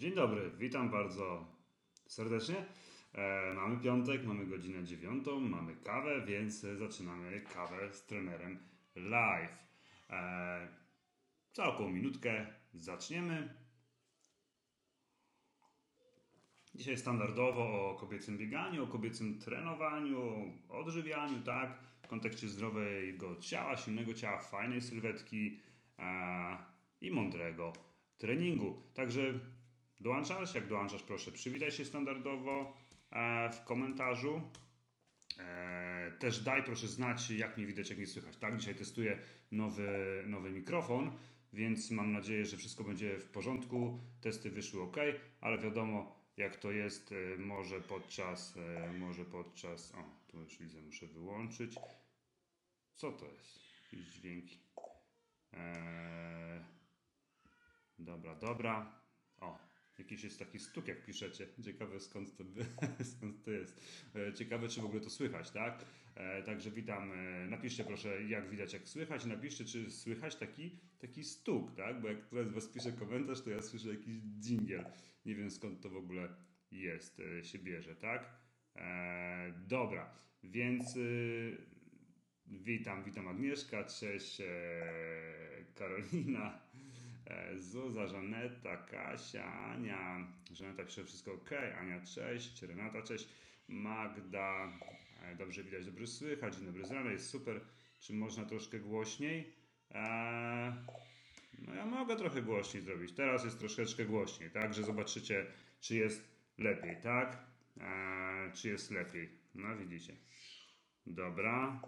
[0.00, 1.46] Dzień dobry, witam bardzo
[2.06, 2.66] serdecznie.
[3.14, 8.58] E, mamy piątek, mamy godzinę dziewiątą, mamy kawę, więc zaczynamy kawę z trenerem
[8.94, 9.58] live.
[10.10, 10.68] E,
[11.52, 13.54] za około minutkę zaczniemy.
[16.74, 20.20] Dzisiaj standardowo o kobiecym bieganiu, o kobiecym trenowaniu,
[20.68, 21.78] o odżywianiu, tak?
[22.02, 25.60] W kontekście zdrowego ciała, silnego ciała, fajnej sylwetki
[25.98, 26.56] e,
[27.00, 27.72] i mądrego
[28.18, 28.82] treningu.
[28.94, 29.40] Także
[30.00, 30.54] dołączasz?
[30.54, 32.76] Jak dołączasz, proszę przywitaj się standardowo
[33.10, 34.42] e, w komentarzu.
[35.38, 38.36] E, też daj proszę znać, jak mnie widać, jak mnie słychać.
[38.36, 39.18] Tak, dzisiaj testuję
[39.52, 41.10] nowy, nowy mikrofon,
[41.52, 44.00] więc mam nadzieję, że wszystko będzie w porządku.
[44.20, 44.96] Testy wyszły ok,
[45.40, 48.58] ale wiadomo, jak to jest, e, może podczas,
[48.98, 51.74] może podczas, o, tu już widzę, muszę wyłączyć.
[52.96, 53.60] Co to jest?
[53.92, 54.58] Jakieś dźwięki.
[55.52, 56.60] Eee,
[57.98, 58.92] dobra, dobra.
[59.40, 59.69] O,
[60.00, 61.46] jakiś jest taki stuk, jak piszecie.
[61.64, 62.44] Ciekawe skąd to,
[63.16, 63.80] skąd to jest.
[64.16, 65.84] E, ciekawe, czy w ogóle to słychać, tak?
[66.14, 67.12] E, także witam.
[67.12, 69.24] E, napiszcie proszę, jak widać, jak słychać.
[69.24, 72.00] Napiszcie, czy słychać taki, taki stuk, tak?
[72.00, 74.84] Bo jak któraś z Was pisze komentarz, to ja słyszę jakiś dżingiel.
[75.26, 76.28] Nie wiem skąd to w ogóle
[76.70, 78.40] jest, się bierze, tak?
[79.68, 80.98] Dobra, więc
[82.46, 84.42] witam, witam Agnieszka, cześć
[85.74, 86.60] Karolina,
[87.56, 91.50] Zuza, Żaneta, Kasia, Ania, Żaneta pisze wszystko ok,
[91.80, 93.28] Ania cześć, Renata cześć,
[93.68, 94.72] Magda,
[95.22, 97.60] e, dobrze widać, dobrze słychać, dzień dobry z jest super,
[98.00, 99.52] czy można troszkę głośniej?
[99.90, 100.72] E,
[101.58, 103.12] no ja mogę trochę głośniej zrobić.
[103.12, 104.74] Teraz jest troszeczkę głośniej, tak?
[104.74, 105.46] Że zobaczycie,
[105.80, 106.28] czy jest
[106.58, 107.38] lepiej, tak?
[107.80, 109.28] Eee, czy jest lepiej.
[109.54, 110.16] No widzicie.
[111.06, 111.82] Dobra.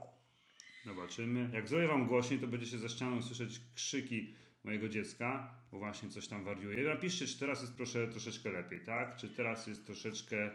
[0.85, 1.51] Zobaczymy.
[1.53, 4.35] Jak zrobię wam głośniej, to będziecie za ścianą słyszeć krzyki
[4.65, 6.85] mojego dziecka, bo właśnie coś tam wariuje.
[6.85, 9.17] Napiszcie, czy teraz jest proszę troszeczkę lepiej, tak?
[9.17, 10.51] Czy teraz jest troszeczkę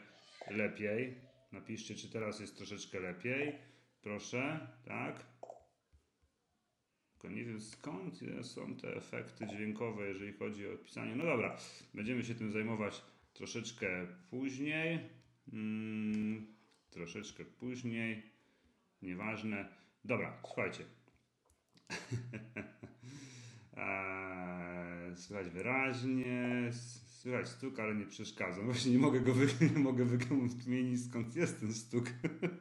[0.52, 1.22] lepiej.
[1.52, 3.56] Napiszcie, czy teraz jest troszeczkę lepiej.
[4.02, 5.26] Proszę, tak?
[7.12, 11.16] Tylko nie wiem skąd są te efekty dźwiękowe, jeżeli chodzi o pisanie.
[11.16, 11.58] No dobra,
[11.94, 13.02] będziemy się tym zajmować
[13.34, 15.00] troszeczkę później.
[15.54, 16.56] Mm,
[16.90, 18.24] troszeczkę później.
[19.02, 19.70] Nieważne.
[20.06, 20.84] Dobra, słuchajcie.
[23.78, 24.18] Eee,
[25.18, 26.70] Słychać wyraźnie,
[27.08, 28.62] słychać stuk, ale nie przeszkadza.
[28.72, 32.06] Właśnie nie mogę go wy, nie mogę wymienić skąd jest ten stuk.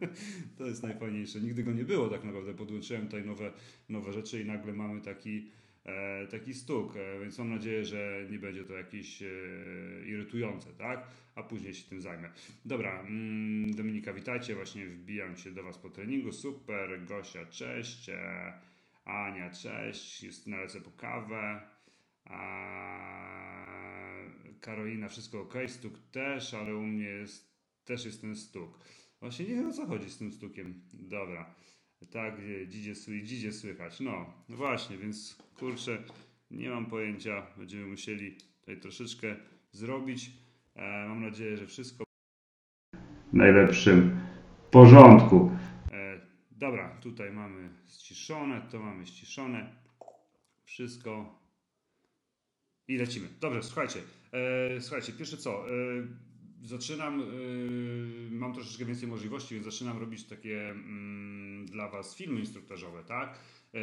[0.58, 1.40] to jest najfajniejsze.
[1.40, 2.54] Nigdy go nie było tak naprawdę.
[2.54, 3.52] Podłączyłem tutaj nowe,
[3.88, 5.50] nowe rzeczy i nagle mamy taki,
[5.84, 9.26] e, taki stuk, e, więc mam nadzieję, że nie będzie to jakieś e,
[10.06, 11.06] irytujące, tak?
[11.34, 12.30] A później się tym zajmę.
[12.64, 14.54] Dobra, mm, Dominika, witajcie.
[14.54, 16.32] Właśnie wbijam się do Was po treningu.
[16.32, 18.10] Super, Gosia, cześć.
[19.06, 20.22] Ania, cześć.
[20.22, 21.60] Justyna, lecę po kawę.
[24.60, 25.54] Karolina, wszystko ok.
[25.66, 28.78] Stuk też, ale u mnie jest, też jest ten stuk.
[29.20, 30.82] Właśnie nie wiem o co chodzi z tym stukiem.
[30.92, 31.54] Dobra.
[32.12, 32.34] Tak,
[32.68, 34.00] dzidzie, dzidzie słychać.
[34.00, 36.02] No, właśnie, więc kurczę,
[36.50, 37.46] nie mam pojęcia.
[37.56, 39.36] Będziemy musieli tutaj troszeczkę
[39.72, 40.30] zrobić.
[40.74, 42.04] E, mam nadzieję, że wszystko
[43.32, 44.20] w najlepszym
[44.70, 45.50] porządku.
[46.56, 49.74] Dobra, tutaj mamy ściszone, to mamy ściszone.
[50.64, 51.40] Wszystko.
[52.88, 53.28] I lecimy.
[53.40, 54.00] Dobrze, słuchajcie.
[54.32, 55.70] E, słuchajcie, pierwsze co.
[55.70, 55.72] E,
[56.62, 57.20] zaczynam.
[57.20, 57.24] E,
[58.30, 63.38] mam troszeczkę więcej możliwości, więc zaczynam robić takie mm, dla Was filmy instruktażowe, tak?
[63.74, 63.78] E,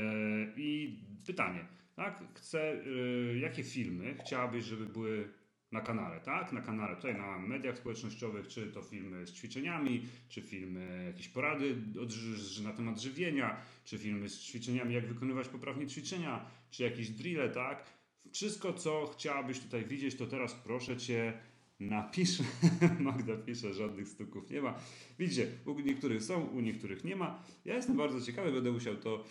[0.58, 2.24] I pytanie, tak?
[2.36, 2.74] Chcę.
[2.74, 5.30] E, jakie filmy chciałabyś, żeby były
[5.74, 6.52] na kanale, tak?
[6.52, 11.76] Na kanale, tutaj na mediach społecznościowych, czy to filmy z ćwiczeniami, czy filmy, jakieś porady
[12.00, 17.50] odży- na temat żywienia, czy filmy z ćwiczeniami, jak wykonywać poprawnie ćwiczenia, czy jakieś drille,
[17.50, 17.84] tak?
[18.32, 21.34] Wszystko, co chciałabyś tutaj widzieć, to teraz proszę Cię
[21.80, 22.40] napisz.
[23.00, 24.80] Magda pisze, żadnych stuków nie ma.
[25.20, 27.44] Widzicie, u niektórych są, u niektórych nie ma.
[27.66, 29.24] Ja jestem bardzo ciekawy, będę musiał to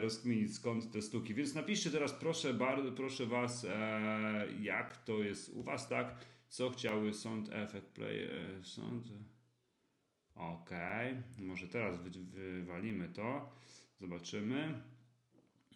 [0.00, 1.34] rozkminić skąd te stuki.
[1.34, 6.24] Więc napiszcie teraz proszę, bardzo, proszę Was, e, jak to jest u Was, tak?
[6.48, 9.08] Co chciały Sound Effect Play, e, Sound...
[10.34, 13.52] Okej, może teraz wy, wywalimy to.
[14.00, 14.82] Zobaczymy.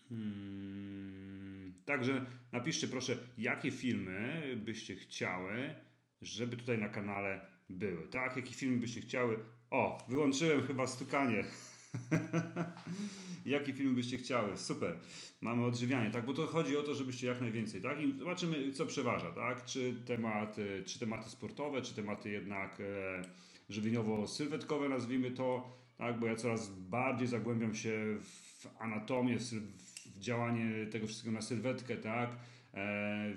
[0.08, 1.74] Hmm.
[1.84, 5.74] Także napiszcie proszę, jakie filmy byście chciały,
[6.22, 7.40] żeby tutaj na kanale
[7.70, 8.08] były.
[8.08, 9.38] Tak, jakie filmy byście chciały.
[9.70, 11.44] O, wyłączyłem chyba stukanie.
[13.46, 14.56] Jakie filmy byście chciały?
[14.56, 14.98] Super.
[15.40, 16.26] Mamy odżywianie, tak?
[16.26, 18.00] Bo to chodzi o to, żebyście jak najwięcej, tak?
[18.00, 19.64] I zobaczymy, co przeważa, tak?
[19.64, 23.22] Czy tematy, czy tematy sportowe, czy tematy jednak e,
[23.70, 26.20] żywieniowo-sylwetkowe, nazwijmy to, tak?
[26.20, 31.96] Bo ja coraz bardziej zagłębiam się w anatomię, w, w działanie tego wszystkiego na sylwetkę,
[31.96, 32.30] tak?
[32.76, 33.34] E,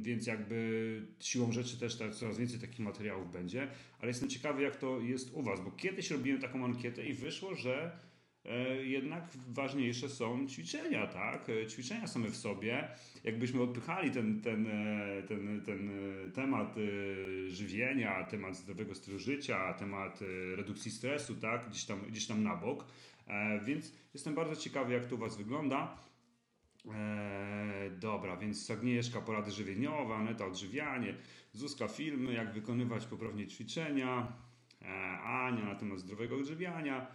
[0.00, 3.68] więc jakby siłą rzeczy też coraz więcej takich materiałów będzie,
[3.98, 7.54] ale jestem ciekawy jak to jest u Was, bo kiedyś robiłem taką ankietę i wyszło,
[7.54, 7.98] że
[8.44, 11.48] E, jednak ważniejsze są ćwiczenia, tak?
[11.48, 12.88] E, ćwiczenia same w sobie.
[13.24, 14.66] Jakbyśmy odpychali ten, ten,
[15.28, 15.90] ten, ten
[16.34, 16.76] temat
[17.48, 20.20] żywienia, temat zdrowego stylu życia, temat
[20.56, 21.68] redukcji stresu, tak?
[21.68, 22.84] Gdzieś tam, gdzieś tam na bok.
[23.64, 25.98] Więc jestem bardzo ciekawy, jak to u Was wygląda.
[28.00, 31.14] Dobra, więc Agnieszka porady żywieniowe, Aneta odżywianie,
[31.52, 34.32] Zuzka filmy, jak wykonywać poprawnie ćwiczenia,
[35.24, 37.06] Ania na temat zdrowego odżywiania,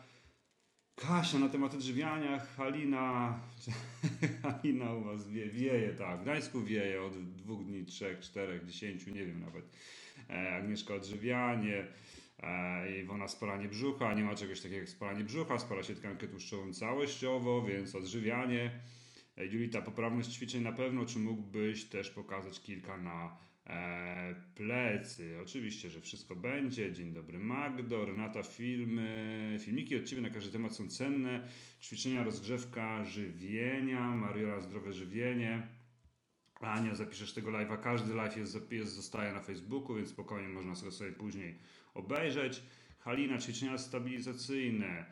[0.97, 3.39] Kasia na temat odżywiania, Halina,
[4.43, 9.11] Halina u was wie, wieje, tak, w Gdańsku wieje od dwóch dni, trzech, czterech, dziesięciu,
[9.11, 9.65] nie wiem nawet.
[10.29, 11.87] E, Agnieszka odżywianie,
[12.39, 16.73] e, Iwona spalanie brzucha, nie ma czegoś takiego jak spalanie brzucha, spala się tkankę tłuszczową
[16.73, 18.71] całościowo, więc odżywianie.
[19.37, 25.39] E, Julita, poprawność ćwiczeń na pewno, czy mógłbyś też pokazać kilka na E, plecy.
[25.41, 26.93] Oczywiście, że wszystko będzie.
[26.93, 29.57] Dzień dobry Magdo, Renata filmy.
[29.59, 31.47] Filmiki od Ciebie na każdy temat są cenne.
[31.81, 34.15] Ćwiczenia, rozgrzewka, żywienia.
[34.15, 35.67] Mariola, zdrowe żywienie.
[36.59, 37.81] Ania, zapiszesz tego live'a.
[37.81, 41.59] Każdy live jest, jest, zostaje na Facebooku, więc spokojnie można sobie później
[41.93, 42.63] obejrzeć.
[42.99, 45.05] Halina, ćwiczenia stabilizacyjne.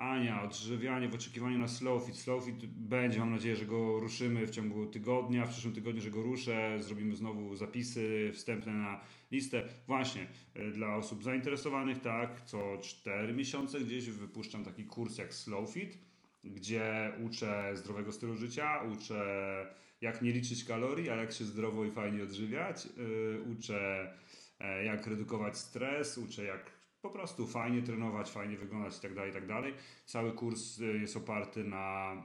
[0.00, 2.16] Ania, odżywianie w oczekiwaniu na Slowfit.
[2.16, 6.22] Slowfit będzie, mam nadzieję, że go ruszymy w ciągu tygodnia, w przyszłym tygodniu, że go
[6.22, 6.76] ruszę.
[6.80, 9.00] Zrobimy znowu zapisy wstępne na
[9.32, 9.68] listę.
[9.86, 15.98] Właśnie, e, dla osób zainteresowanych, tak, co 4 miesiące gdzieś wypuszczam taki kurs jak Slowfit,
[16.44, 19.66] gdzie uczę zdrowego stylu życia, uczę
[20.00, 22.88] jak nie liczyć kalorii, a jak się zdrowo i fajnie odżywiać.
[22.96, 24.12] Yy, uczę
[24.60, 29.30] e, jak redukować stres, uczę jak po prostu fajnie trenować, fajnie wyglądać i tak dalej,
[29.30, 29.74] i tak.
[30.06, 32.16] Cały kurs y, jest oparty na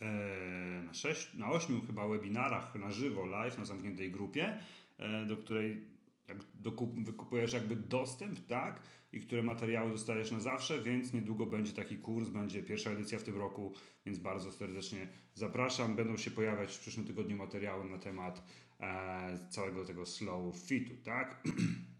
[0.00, 4.58] e, na, sześć, na ośmiu chyba webinarach na żywo, live, na zamkniętej grupie,
[4.98, 5.96] e, do której
[6.28, 8.82] jak dokup, wykupujesz jakby dostęp, tak?
[9.12, 13.22] I które materiały dostajesz na zawsze, więc niedługo będzie taki kurs, będzie pierwsza edycja w
[13.22, 13.72] tym roku,
[14.06, 15.96] więc bardzo serdecznie zapraszam.
[15.96, 18.42] Będą się pojawiać w przyszłym tygodniu materiały na temat
[18.80, 21.42] e, całego tego slow fitu, tak?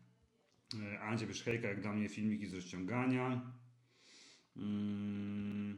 [0.75, 3.53] E, Andzie Byszhejka, jak dla mnie filmiki z rozciągania.
[4.55, 5.77] Hmm.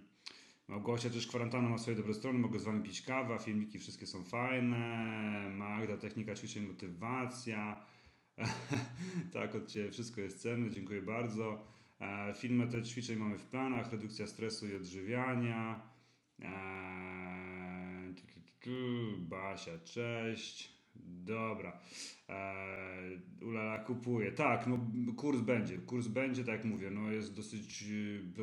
[0.68, 4.24] Małgosia też kwarantanna ma swoje dobre strony, mogę z Wami pić kawę, filmiki wszystkie są
[4.24, 5.50] fajne.
[5.54, 7.84] Magda, technika ćwiczeń, motywacja.
[9.32, 11.64] tak, od Ciebie wszystko jest cenne, dziękuję bardzo.
[12.00, 15.80] E, filmy te ćwiczeń mamy w planach, redukcja stresu i odżywiania.
[16.42, 16.48] E,
[19.18, 20.77] Basia, cześć.
[21.04, 21.80] Dobra.
[22.28, 24.32] Eee, ulala kupuje.
[24.32, 24.78] Tak, no
[25.16, 25.78] kurs będzie.
[25.78, 27.84] Kurs będzie, tak jak mówię, no jest dosyć,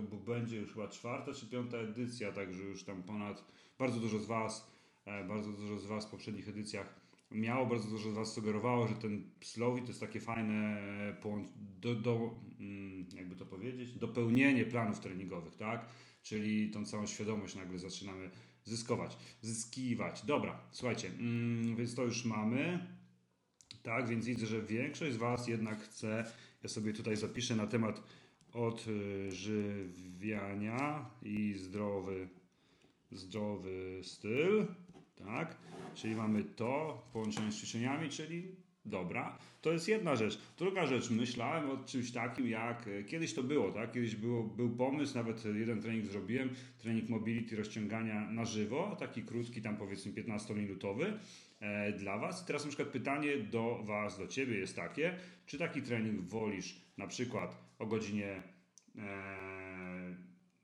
[0.10, 3.46] bo będzie już chyba czwarta czy piąta edycja, także już tam ponad,
[3.80, 4.72] bardzo dużo z Was,
[5.06, 8.96] e, bardzo dużo z Was w poprzednich edycjach miało, bardzo dużo z Was sugerowało, że
[8.96, 11.16] ten Slowi to jest takie fajne e,
[11.81, 15.86] do, do, mm, jakby to powiedzieć, dopełnienie planów treningowych, tak?
[16.24, 18.30] Czyli tą całą świadomość nagle zaczynamy
[18.66, 20.26] zyskować, zyskiwać.
[20.26, 22.88] Dobra, słuchajcie, mm, więc to już mamy.
[23.84, 26.32] Tak, więc widzę, że większość z Was jednak chce,
[26.64, 28.04] ja sobie tutaj zapiszę na temat
[28.54, 29.90] odżywiania
[31.22, 32.30] i zdrowy,
[33.12, 34.66] zdrowy styl,
[35.16, 35.58] tak,
[35.96, 40.39] czyli mamy to połączenie z ćwiczeniami, czyli Dobra, to jest jedna rzecz.
[40.58, 43.92] Druga rzecz, myślałem o czymś takim jak e, kiedyś to było, tak?
[43.92, 49.62] Kiedyś było, był pomysł, nawet jeden trening zrobiłem, trening mobility rozciągania na żywo, taki krótki,
[49.62, 51.13] tam powiedzmy 15-minutowy
[51.60, 52.46] e, dla Was.
[52.46, 55.15] Teraz na przykład pytanie do Was, do Ciebie jest takie,
[55.46, 58.44] czy taki trening wolisz na przykład o godzinie,
[58.98, 60.15] e,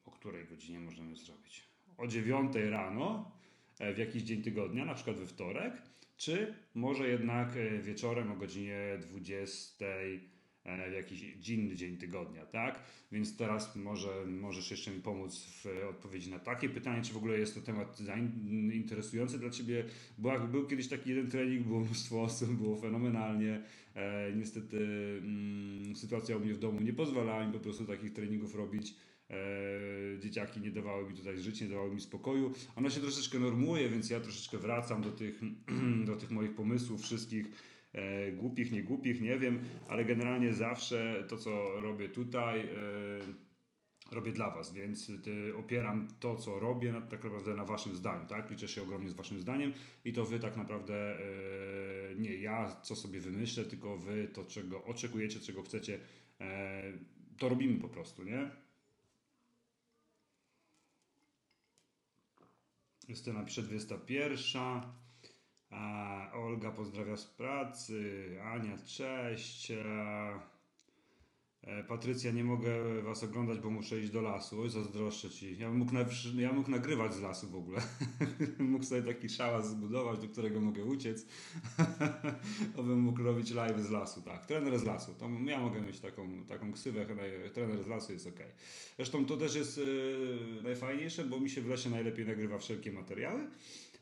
[0.05, 1.63] o której godzinie możemy zrobić?
[1.97, 3.31] O 9 rano,
[3.79, 5.73] e, w jakiś dzień tygodnia, na przykład we wtorek,
[6.21, 12.79] czy może jednak e, wieczorem o godzinie 20 e, w jakiś inny dzień tygodnia, tak?
[13.11, 17.37] Więc teraz może możesz jeszcze mi pomóc w odpowiedzi na takie pytanie, czy w ogóle
[17.37, 17.97] jest to temat
[18.73, 19.85] interesujący dla Ciebie,
[20.17, 23.63] bo był kiedyś taki jeden trening, było mnóstwo osób, było fenomenalnie.
[23.95, 24.77] E, niestety
[25.23, 28.95] mm, sytuacja u mnie w domu nie pozwalała mi po prostu takich treningów robić.
[29.31, 32.53] E, dzieciaki nie dawały mi tutaj żyć, nie dawały mi spokoju.
[32.75, 35.41] Ona się troszeczkę normuje, więc ja troszeczkę wracam do tych,
[36.09, 37.45] do tych moich pomysłów wszystkich.
[37.93, 42.71] E, głupich, nie głupich, nie wiem, ale generalnie zawsze to, co robię tutaj, e,
[44.11, 45.11] robię dla Was, więc
[45.57, 48.51] opieram to, co robię, tak naprawdę na Waszym zdaniu, tak?
[48.51, 49.73] Liczę się ogromnie z Waszym zdaniem
[50.05, 51.17] i to Wy tak naprawdę,
[52.17, 55.99] nie ja, co sobie wymyślę, tylko Wy to, czego oczekujecie, czego chcecie,
[57.37, 58.51] to robimy po prostu, nie?
[63.07, 64.81] Justyna pisze 21.
[65.69, 68.25] A Olga pozdrawia z pracy.
[68.43, 69.71] Ania, cześć.
[71.91, 74.61] Patrycja, nie mogę was oglądać, bo muszę iść do lasu.
[74.61, 75.57] Oj, zazdroszczę ci.
[75.57, 76.05] Ja bym mógł, na,
[76.37, 77.81] ja mógł nagrywać z lasu w ogóle.
[78.59, 81.25] mógł sobie taki szałas zbudować, do którego mogę uciec.
[82.87, 84.45] bym mógł robić live z lasu, tak.
[84.45, 85.13] Trener z lasu.
[85.13, 87.05] To ja mogę mieć taką, taką ksywę,
[87.53, 88.39] trener z lasu jest ok.
[88.97, 93.47] Zresztą to też jest yy, najfajniejsze, bo mi się w lesie najlepiej nagrywa wszelkie materiały.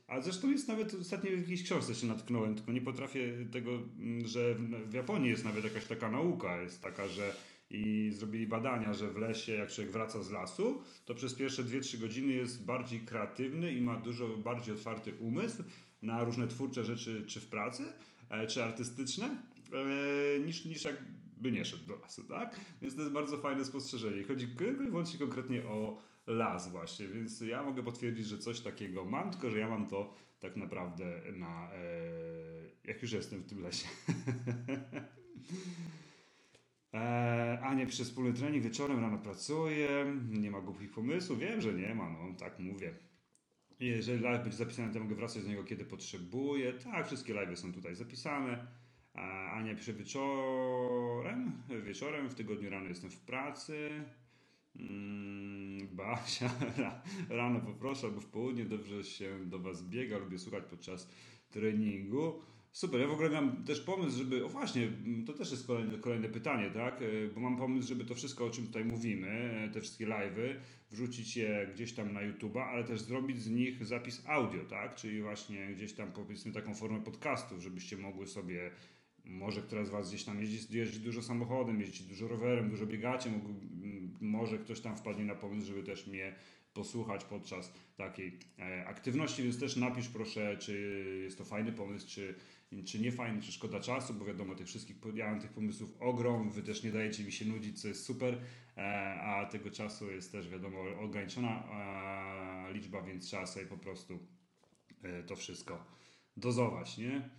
[0.08, 4.28] A zresztą jest nawet ostatnio w jakiejś książce się natknąłem, tylko nie potrafię tego, mm,
[4.28, 4.56] że
[4.90, 7.34] w Japonii jest nawet jakaś taka nauka, jest taka, że
[7.70, 12.00] i zrobili badania, że w lesie, jak człowiek wraca z lasu, to przez pierwsze 2-3
[12.00, 15.64] godziny jest bardziej kreatywny i ma dużo bardziej otwarty umysł
[16.02, 17.84] na różne twórcze rzeczy, czy w pracy,
[18.30, 22.60] e, czy artystyczne, e, niż, niż jakby nie szedł do lasu, tak?
[22.82, 24.24] Więc to jest bardzo fajne spostrzeżenie.
[24.24, 24.48] Chodzi
[24.78, 29.60] wyłącznie konkretnie o las właśnie, więc ja mogę potwierdzić, że coś takiego mam, tylko że
[29.60, 31.80] ja mam to tak naprawdę na, e,
[32.84, 33.88] jak już jestem w tym lesie.
[36.94, 39.90] E, a nie przez wspólny trening wieczorem, rano pracuję,
[40.30, 42.94] nie ma głupich pomysłów, wiem, że nie ma, no tak mówię.
[43.80, 46.74] Jeżeli live będzie zapisany, to mogę wracać do niego kiedy potrzebuję.
[46.74, 48.68] Tak, wszystkie live są tutaj zapisane.
[49.54, 53.90] Ania pisze wieczorem, wieczorem, w tygodniu rano jestem w pracy.
[54.76, 56.50] Mm, Basia,
[57.30, 61.10] rano poproszę, albo w południe dobrze się do Was biega, lubię słuchać podczas
[61.50, 62.42] treningu.
[62.72, 65.98] Super, ja w ogóle mam też pomysł, żeby, o właśnie, mm, to też jest kolejne,
[65.98, 67.02] kolejne pytanie, tak?
[67.02, 70.56] E, bo mam pomysł, żeby to wszystko, o czym tutaj mówimy, e, te wszystkie live'y,
[70.92, 74.96] wrzucić je gdzieś tam na YouTube'a, ale też zrobić z nich zapis audio, tak?
[74.96, 78.72] Czyli właśnie gdzieś tam powiedzmy taką formę podcastów, żebyście mogły sobie
[79.26, 83.32] może któraś z Was gdzieś tam jeździ, jeździ dużo samochodem, jeździ dużo rowerem, dużo biegacie,
[84.22, 86.36] może ktoś tam wpadnie na pomysł, żeby też mnie
[86.74, 92.36] posłuchać podczas takiej e, aktywności, więc też napisz proszę, czy jest to fajny pomysł, czy,
[92.86, 96.52] czy nie fajny, czy szkoda czasu, bo wiadomo, tych wszystkich, ja mam tych pomysłów ogrom,
[96.52, 98.38] wy też nie dajecie mi się nudzić, co jest super,
[98.78, 98.82] e,
[99.22, 101.64] a tego czasu jest też wiadomo ograniczona
[102.70, 104.20] e, liczba, więc trzeba sobie po prostu
[105.28, 105.86] to wszystko
[106.38, 107.30] dozować, nie?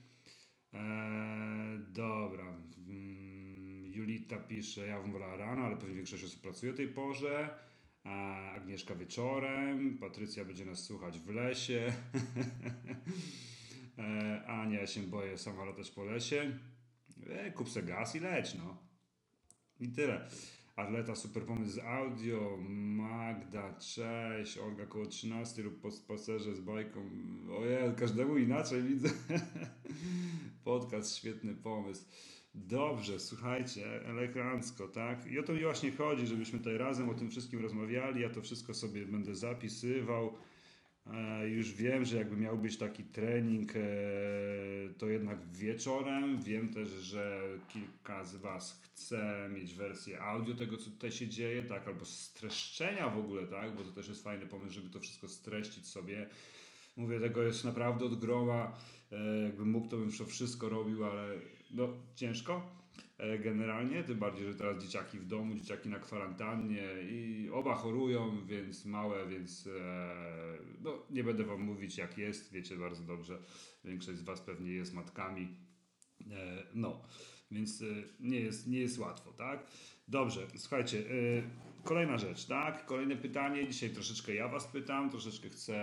[1.88, 2.44] dobra.
[2.88, 7.58] Mm, Julita pisze, ja wolała rano, ale pewnie większość osób pracuje o tej porze.
[8.54, 11.92] Agnieszka wieczorem, Patrycja będzie nas słuchać w lesie.
[14.00, 16.58] E, Ania, się boję sama latać po lesie.
[17.26, 18.76] E, kup se gaz i leć, no.
[19.80, 20.28] I tyle.
[20.76, 22.58] Atleta super pomysł z audio.
[22.68, 24.58] Magda, cześć.
[24.58, 27.10] Olga koło 13 lub po spacerze z bajką.
[27.58, 29.08] Ojej, każdemu inaczej widzę.
[30.64, 32.04] Podcast, świetny pomysł.
[32.54, 35.26] Dobrze, słuchajcie, elegancko, tak?
[35.26, 38.20] I o to mi właśnie chodzi, żebyśmy tutaj razem o tym wszystkim rozmawiali.
[38.20, 40.34] Ja to wszystko sobie będę zapisywał.
[41.46, 43.80] Już wiem, że jakby miał być taki trening, e,
[44.98, 46.42] to jednak wieczorem.
[46.42, 51.62] Wiem też, że kilka z Was chce mieć wersję audio tego, co tutaj się dzieje,
[51.62, 51.88] tak?
[51.88, 53.76] Albo streszczenia w ogóle, tak?
[53.76, 56.28] Bo to też jest fajny pomysł, żeby to wszystko streścić sobie.
[56.96, 58.76] Mówię, tego jest naprawdę od groma.
[59.12, 61.28] E, jakbym mógł, to bym to wszystko robił, ale
[61.70, 62.79] no, ciężko
[63.38, 68.84] generalnie, tym bardziej, że teraz dzieciaki w domu, dzieciaki na kwarantannie i oba chorują, więc
[68.84, 70.14] małe, więc e,
[70.80, 73.38] no, nie będę wam mówić jak jest, wiecie bardzo dobrze,
[73.84, 75.56] większość z was pewnie jest matkami,
[76.30, 77.02] e, no,
[77.50, 77.84] więc
[78.20, 79.66] nie jest, nie jest łatwo, tak?
[80.08, 81.04] Dobrze, słuchajcie,
[81.84, 82.86] kolejna rzecz, tak?
[82.86, 85.76] Kolejne pytanie, dzisiaj troszeczkę ja was pytam, troszeczkę chcę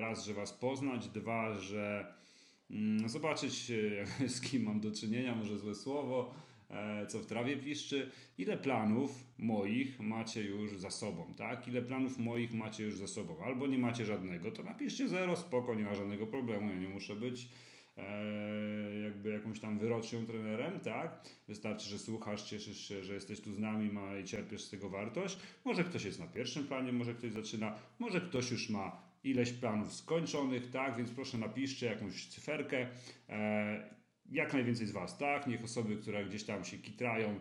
[0.00, 2.14] raz, że was poznać, dwa, że
[2.70, 3.70] Mm, zobaczyć
[4.20, 6.49] e, z kim mam do czynienia, może złe słowo, e,
[7.08, 11.68] co w trawie piszczy, ile planów moich macie już za sobą, tak?
[11.68, 15.74] Ile planów moich macie już za sobą, albo nie macie żadnego, to napiszcie zero, spoko,
[15.74, 17.48] nie ma żadnego problemu, ja nie muszę być
[17.96, 21.28] e, jakby jakąś tam wyrocznią trenerem, tak?
[21.48, 24.90] Wystarczy, że słuchasz, cieszysz się, że jesteś tu z nami ma i czerpiesz z tego
[24.90, 25.38] wartość.
[25.64, 29.94] Może ktoś jest na pierwszym planie, może ktoś zaczyna, może ktoś już ma ileś planów
[29.94, 32.88] skończonych, tak, więc proszę napiszcie jakąś cyferkę,
[33.28, 33.99] e,
[34.30, 37.40] jak najwięcej z Was, tak, niech osoby, które gdzieś tam się kitrają,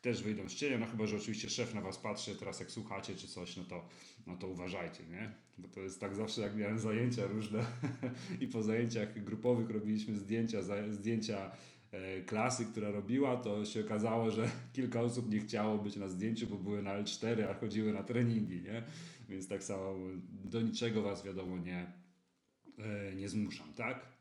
[0.00, 3.14] też wyjdą z cienia, no chyba, że oczywiście szef na Was patrzy, teraz jak słuchacie
[3.16, 3.88] czy coś, no to,
[4.26, 5.32] no to uważajcie, nie?
[5.58, 7.64] Bo to jest tak zawsze, jak miałem zajęcia różne
[8.40, 10.58] i po zajęciach grupowych robiliśmy zdjęcia,
[10.90, 11.50] zdjęcia
[11.90, 16.46] e, klasy, która robiła, to się okazało, że kilka osób nie chciało być na zdjęciu,
[16.46, 18.82] bo były na L4, a chodziły na treningi, nie?
[19.28, 19.94] Więc tak samo
[20.30, 21.92] do niczego was wiadomo nie,
[22.78, 24.17] e, nie zmuszam, tak?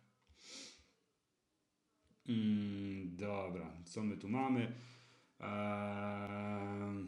[2.29, 4.71] Mm, dobra, co my tu mamy?
[5.39, 7.05] Eee,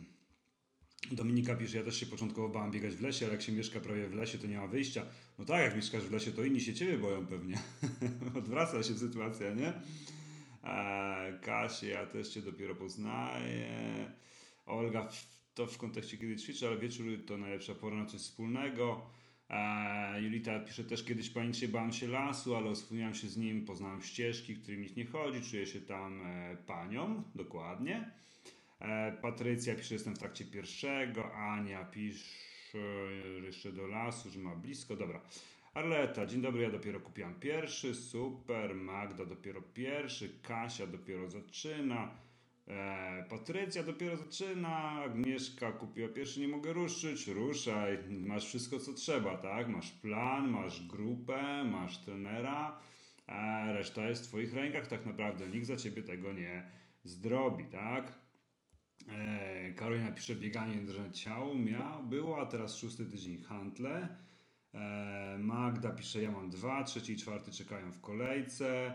[1.11, 4.07] Dominika pisze, ja też się początkowo bałem biegać w lesie, ale jak się mieszka prawie
[4.07, 5.05] w lesie, to nie ma wyjścia.
[5.39, 7.57] No tak, jak mieszkasz w lesie, to inni się ciebie boją pewnie.
[8.38, 9.73] Odwraca się sytuacja, nie?
[10.63, 14.11] Eee, Kasie, ja też cię dopiero poznaję.
[14.65, 15.09] Olga,
[15.53, 19.09] to w kontekście kiedy ćwiczę, ale wieczór to najlepsza pora na coś wspólnego.
[20.22, 24.56] Julita pisze też kiedyś panicznie bałem się lasu, ale oswojłem się z nim, poznałem ścieżki,
[24.56, 28.12] którymi nikt nie chodzi, czuję się tam e, panią, dokładnie.
[28.79, 31.36] E, Patrycja pisze, jestem w trakcie pierwszego.
[31.36, 32.77] Ania pisze
[33.44, 34.96] jeszcze do lasu, że ma blisko.
[34.96, 35.22] Dobra.
[35.74, 37.96] Arleta, dzień dobry, ja dopiero kupiłam pierwszy.
[37.96, 38.75] Super.
[38.75, 40.39] Magda dopiero pierwszy.
[40.41, 42.12] Kasia dopiero zaczyna.
[42.69, 45.03] E, Patrycja dopiero zaczyna.
[45.03, 47.27] Agnieszka kupiła pierwszy, nie mogę ruszyć.
[47.27, 47.97] Ruszaj.
[48.09, 49.67] Masz wszystko, co trzeba, tak?
[49.67, 52.79] Masz plan, masz grupę, masz trenera.
[53.27, 55.47] E, reszta jest w Twoich rękach, tak naprawdę.
[55.47, 56.63] Nikt za Ciebie tego nie
[57.03, 58.19] zrobi, tak?
[59.09, 64.07] E, Karolina pisze bieganie drżę ciał miał, było, a teraz szósty tydzień handle.
[64.73, 68.93] E, Magda pisze ja mam dwa, trzeci i czwarty czekają w kolejce.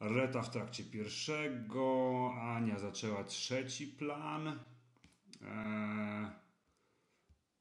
[0.00, 4.48] Reta w trakcie pierwszego, Ania zaczęła trzeci plan.
[5.42, 6.30] E,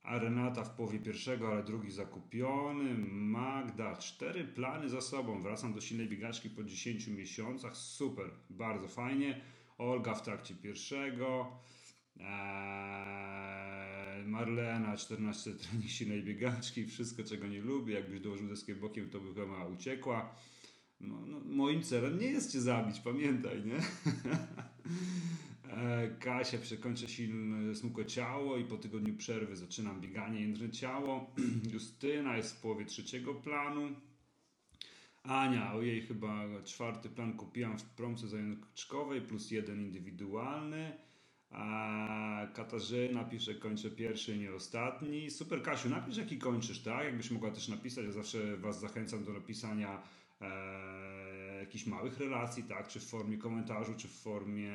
[0.03, 2.95] a Renata w połowie pierwszego, ale drugi zakupiony.
[3.11, 5.41] Magda, cztery plany za sobą.
[5.41, 7.77] Wracam do silnej biegaczki po 10 miesiącach.
[7.77, 9.41] Super, bardzo fajnie.
[9.77, 11.59] Olga w trakcie pierwszego.
[12.19, 13.05] Eee,
[14.25, 17.93] Marlena, 14 trening silnej biegaczki, wszystko czego nie lubię.
[17.93, 20.35] Jakbyś dołożył deskę bokiem, to by chyba uciekła.
[20.99, 23.75] No, no, moim celem nie jest cię zabić, pamiętaj, nie?
[25.73, 31.33] eee, Kasia przekończę silne smukłe ciało i po tygodniu przerwy zaczynam bieganie jędrne ciało.
[31.73, 33.89] Justyna jest w połowie trzeciego planu.
[35.23, 40.97] Ania, ojej, chyba czwarty plan kupiłam w promce zajączkowej plus jeden indywidualny.
[41.49, 45.31] A Katarzyna pisze, kończę pierwszy, nie ostatni.
[45.31, 47.05] Super, Kasiu, napisz jaki kończysz, tak?
[47.05, 50.01] Jakbyś mogła też napisać, ja zawsze Was zachęcam do napisania
[50.41, 52.87] e, jakichś małych relacji, tak?
[52.87, 54.73] Czy w formie komentarzu, czy w formie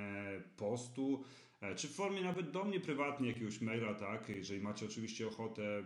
[0.56, 1.24] postu,
[1.60, 4.28] e, czy w formie nawet do mnie prywatnie jakiegoś maila, tak?
[4.28, 5.82] Jeżeli macie oczywiście ochotę,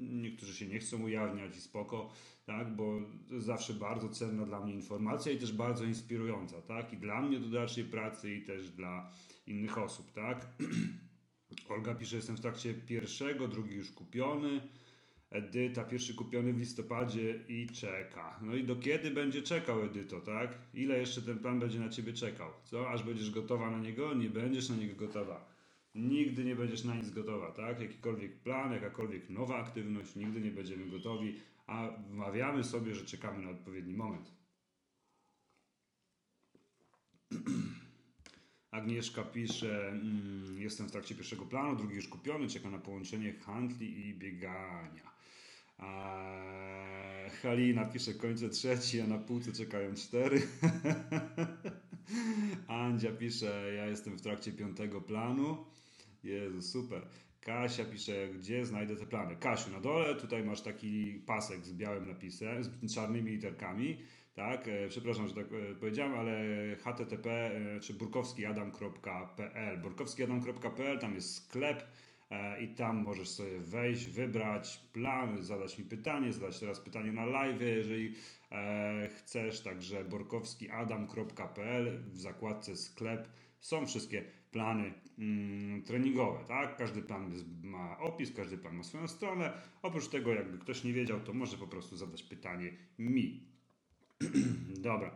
[0.00, 2.10] niektórzy się nie chcą ujawniać i spoko,
[2.44, 2.76] tak?
[2.76, 6.92] Bo to jest zawsze bardzo cenna dla mnie informacja i też bardzo inspirująca, tak?
[6.92, 9.10] I dla mnie do dalszej pracy i też dla
[9.46, 10.46] innych osób, tak?
[11.68, 14.60] Olga pisze, jestem w trakcie pierwszego, drugi już kupiony.
[15.34, 18.40] Edyta, pierwszy kupiony w listopadzie i czeka.
[18.42, 20.58] No i do kiedy będzie czekał Edyto, tak?
[20.74, 22.50] Ile jeszcze ten plan będzie na ciebie czekał?
[22.64, 22.90] Co?
[22.90, 24.14] Aż będziesz gotowa na niego?
[24.14, 25.54] Nie będziesz na niego gotowa.
[25.94, 27.80] Nigdy nie będziesz na nic gotowa, tak?
[27.80, 31.34] Jakikolwiek plan, jakakolwiek nowa aktywność, nigdy nie będziemy gotowi,
[31.66, 34.32] a wmawiamy sobie, że czekamy na odpowiedni moment.
[38.70, 44.08] Agnieszka pisze, mm, jestem w trakcie pierwszego planu, drugi już kupiony, czekam na połączenie handli
[44.08, 45.13] i biegania.
[45.78, 46.24] A
[47.42, 50.42] Halina pisze, kończę trzeci, a na półce czekają cztery.
[52.68, 55.64] Andzia pisze, ja jestem w trakcie piątego planu.
[56.24, 57.02] Jezu, super.
[57.40, 59.36] Kasia pisze, gdzie znajdę te plany.
[59.36, 63.98] Kasiu, na dole tutaj masz taki pasek z białym napisem, z czarnymi literkami
[64.34, 64.68] tak?
[64.68, 66.36] E, przepraszam, że tak e, powiedziałem, ale
[66.76, 71.84] http e, czy burkowskiadam.pl burkowskiadam.pl, tam jest sklep
[72.60, 77.60] i tam możesz sobie wejść, wybrać plan, zadać mi pytanie, zadać teraz pytanie na live,
[77.60, 78.14] jeżeli
[79.16, 83.28] chcesz, także borkowskiadam.pl w zakładce sklep
[83.60, 86.76] są wszystkie plany mm, treningowe, tak?
[86.76, 89.52] Każdy plan ma opis, każdy plan ma swoją stronę.
[89.82, 93.46] Oprócz tego, jakby ktoś nie wiedział, to może po prostu zadać pytanie mi.
[94.88, 95.10] Dobra.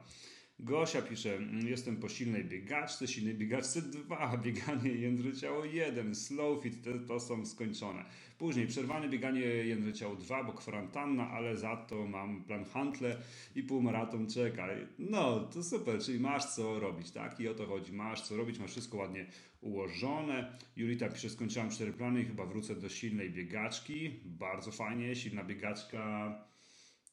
[0.61, 6.83] Gosia pisze, jestem po silnej biegaczce, silnej biegaczce 2, bieganie jędry ciało 1, slow fit,
[6.85, 8.05] te, to są skończone.
[8.39, 13.17] Później przerwane bieganie jędry ciało 2, bo kwarantanna, ale za to mam plan handle
[13.55, 14.69] i półmaraton czeka.
[14.99, 17.41] No, to super, czyli masz co robić, tak?
[17.41, 19.27] I o to chodzi, masz co robić, masz wszystko ładnie
[19.61, 20.59] ułożone.
[20.77, 24.11] Julita pisze, skończyłam 4 plany i chyba wrócę do silnej biegaczki.
[24.25, 26.35] Bardzo fajnie, silna biegaczka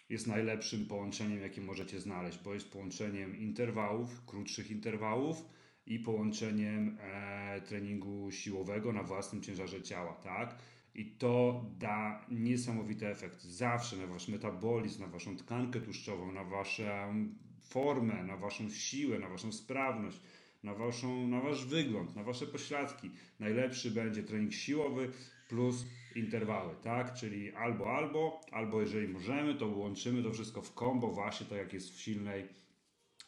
[0.09, 5.45] jest najlepszym połączeniem, jakie możecie znaleźć, bo jest połączeniem interwałów, krótszych interwałów
[5.85, 10.55] i połączeniem e, treningu siłowego na własnym ciężarze ciała, tak?
[10.95, 13.41] I to da niesamowity efekt.
[13.43, 16.83] Zawsze na wasz metabolizm, na waszą tkankę tłuszczową, na waszą
[17.61, 20.21] formę, na waszą siłę, na waszą sprawność,
[20.63, 23.11] na, waszą, na wasz wygląd, na wasze pośladki.
[23.39, 25.11] Najlepszy będzie trening siłowy
[25.49, 27.13] plus interwały, tak?
[27.13, 31.73] Czyli albo, albo, albo jeżeli możemy, to łączymy to wszystko w kombo, właśnie tak jak
[31.73, 32.47] jest w silnej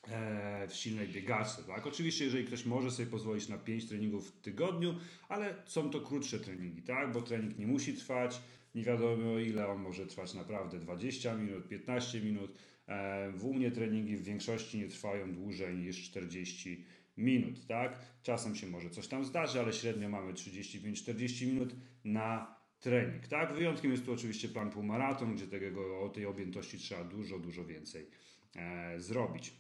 [0.08, 1.64] e, w silnej biegaczce.
[1.64, 1.88] Tak?
[1.88, 4.96] Oczywiście, jeżeli ktoś może sobie pozwolić na 5 treningów w tygodniu,
[5.30, 7.12] ale są to krótsze treningi, tak?
[7.12, 8.42] bo trening nie musi trwać
[8.78, 12.58] nie wiadomo ile, on może trwać naprawdę 20 minut, 15 minut.
[12.88, 16.86] E, w u mnie treningi w większości nie trwają dłużej niż 40
[17.18, 18.00] minut, tak?
[18.24, 23.54] Czasem się może coś tam zdarzy, ale średnio mamy 35-40 minut na trening, tak?
[23.54, 28.08] Wyjątkiem jest tu oczywiście plan półmaraton, gdzie tego, o tej objętości trzeba dużo, dużo więcej
[28.56, 29.54] e, zrobić.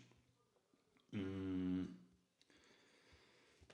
[1.13, 1.97] Mm.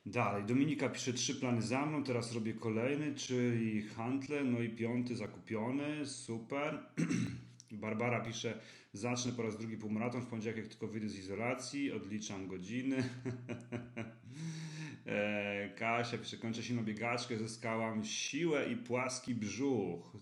[0.06, 5.16] Dalej, Dominika pisze trzy plany za mną, teraz robię kolejny, czyli handle, no i piąty
[5.16, 6.80] zakupiony, super.
[7.72, 8.60] Barbara pisze,
[8.94, 13.04] zacznę po raz drugi półmaraton w poniedziałek, jak tylko wyjdę z izolacji, odliczam godziny.
[15.06, 20.18] e, Kasia pisze, kończę silną biegaczkę, zyskałam siłę i płaski brzuch.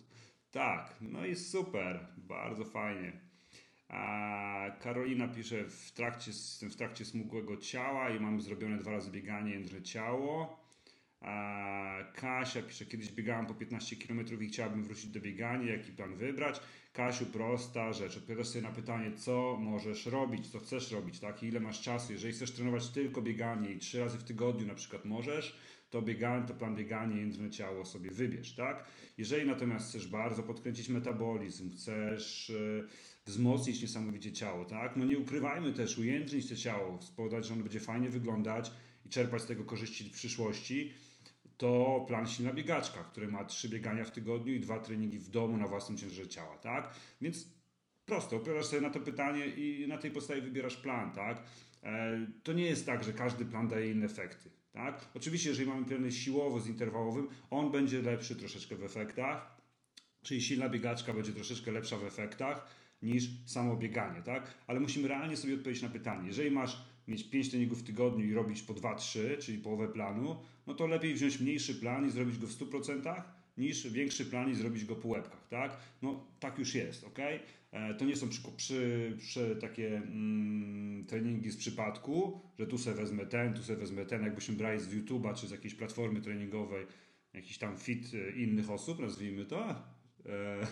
[0.52, 3.12] Tak, no i super, bardzo fajnie.
[3.88, 9.12] A Karolina pisze, w trakcie, jestem w trakcie smukłego ciała i mam zrobione dwa razy
[9.12, 10.61] bieganie jędrne ciało.
[12.16, 16.60] Kasia pisze, kiedyś biegałam po 15 km i chciałabym wrócić do biegania, jaki plan wybrać.
[16.94, 18.18] Kasiu, prosta rzecz.
[18.18, 21.44] Odpowiadasz sobie na pytanie, co możesz robić, co chcesz robić, tak?
[21.44, 22.14] I ile masz czasu.
[22.14, 25.58] Jeżeli chcesz trenować tylko bieganie i trzy razy w tygodniu na przykład możesz,
[25.90, 28.86] to bieganie, to plan bieganie, jędrne ciało sobie wybierz, tak?
[29.18, 32.88] Jeżeli natomiast chcesz bardzo podkręcić metabolizm, chcesz e,
[33.26, 34.98] wzmocnić niesamowicie ciało, tak?
[34.98, 38.72] No nie ukrywajmy też, ujędrzyć to ciało, spowodować, że ono będzie fajnie wyglądać
[39.06, 40.94] i czerpać z tego korzyści w przyszłości,
[41.62, 45.58] to plan silna biegaczka, który ma trzy biegania w tygodniu i dwa treningi w domu
[45.58, 46.94] na własnym ciężarze ciała, tak?
[47.22, 47.48] Więc
[48.06, 51.44] prosto, odpowiadasz sobie na to pytanie i na tej podstawie wybierasz plan, tak?
[51.84, 54.50] E, to nie jest tak, że każdy plan daje inne efekty.
[54.72, 55.06] Tak?
[55.16, 59.58] Oczywiście, jeżeli mamy plany siłowo z interwałowym, on będzie lepszy troszeczkę w efektach,
[60.22, 62.68] czyli silna biegaczka będzie troszeczkę lepsza w efektach
[63.02, 64.54] niż samo bieganie, tak?
[64.68, 66.28] Ale musimy realnie sobie odpowiedzieć na pytanie.
[66.28, 70.36] Jeżeli masz mieć 5 treningów w tygodniu i robić po 2-3, czyli połowę planu,
[70.68, 73.22] no to lepiej wziąć mniejszy plan i zrobić go w 100%,
[73.58, 75.78] niż większy plan i zrobić go po łebkach, tak?
[76.02, 77.20] No tak już jest, ok?
[77.72, 82.96] E, to nie są przy, przy, przy takie mm, treningi z przypadku, że tu sobie
[82.96, 86.86] wezmę ten, tu sobie wezmę ten, jakbyśmy brali z YouTube'a czy z jakiejś platformy treningowej,
[87.34, 90.68] jakiś tam fit e, innych osób, nazwijmy to, e,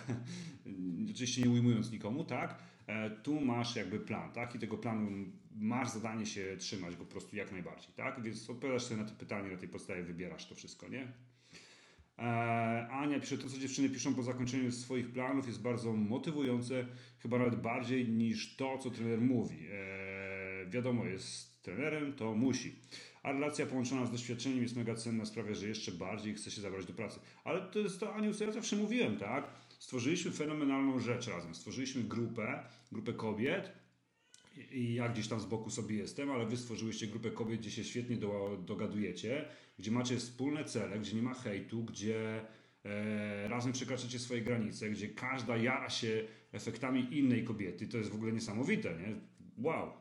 [1.11, 2.63] oczywiście nie ujmując nikomu, tak?
[2.89, 4.55] E, tu masz jakby plan, tak?
[4.55, 5.25] I tego planu
[5.55, 8.21] masz zadanie się trzymać go po prostu jak najbardziej, tak?
[8.21, 11.07] Więc odpowiadasz sobie na to pytanie, na tej podstawie wybierasz to wszystko, nie?
[12.19, 16.85] E, Ania pisze, to co dziewczyny piszą po zakończeniu swoich planów jest bardzo motywujące,
[17.19, 19.57] chyba nawet bardziej niż to, co trener mówi.
[19.71, 22.75] E, wiadomo, jest trenerem, to musi.
[23.23, 26.85] A relacja połączona z doświadczeniem jest mega cenna, sprawia, że jeszcze bardziej chce się zabrać
[26.85, 27.19] do pracy.
[27.43, 29.68] Ale to jest to, Aniu, co ja zawsze mówiłem, tak?
[29.79, 31.55] Stworzyliśmy fenomenalną rzecz razem.
[31.55, 33.71] Stworzyliśmy grupę, grupę kobiet,
[34.71, 37.83] i ja gdzieś tam z boku sobie jestem, ale wy stworzyłyście grupę kobiet, gdzie się
[37.83, 39.45] świetnie do, dogadujecie,
[39.79, 42.45] gdzie macie wspólne cele, gdzie nie ma hejtu, gdzie
[42.85, 47.87] e, razem przekraczacie swoje granice, gdzie każda jara się efektami innej kobiety.
[47.87, 49.15] To jest w ogóle niesamowite, nie?
[49.57, 49.93] Wow,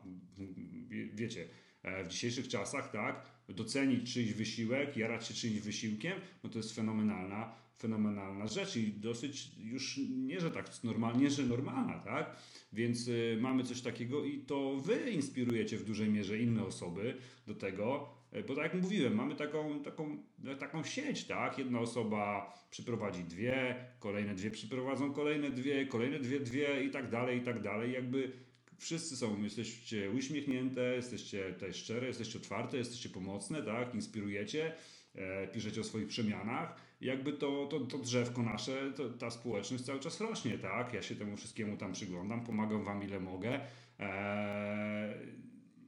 [0.87, 1.47] Wie, wiecie,
[1.83, 6.75] e, w dzisiejszych czasach, tak, docenić czyjś wysiłek, jarać się czyimś wysiłkiem, no to jest
[6.75, 12.35] fenomenalna, fenomenalna rzecz i dosyć już nie, że tak normalnie, że normalna, tak?
[12.73, 17.15] Więc y, mamy coś takiego i to wy inspirujecie w dużej mierze inne osoby
[17.47, 20.17] do tego, y, bo tak jak mówiłem, mamy taką, taką,
[20.59, 21.57] taką sieć, tak?
[21.57, 27.37] Jedna osoba przyprowadzi dwie, kolejne dwie przyprowadzą kolejne dwie, kolejne dwie, dwie i tak dalej,
[27.37, 27.91] i tak dalej.
[27.93, 28.31] Jakby
[28.77, 33.95] wszyscy są, jesteście uśmiechnięte, jesteście też szczere, jesteście otwarte, jesteście pomocne, tak?
[33.95, 34.73] Inspirujecie,
[35.15, 39.99] e, piszecie o swoich przemianach jakby to, to, to drzewko nasze, to, ta społeczność cały
[39.99, 40.93] czas rośnie, tak?
[40.93, 43.59] Ja się temu wszystkiemu tam przyglądam, pomagam wam ile mogę.
[43.99, 45.13] Eee,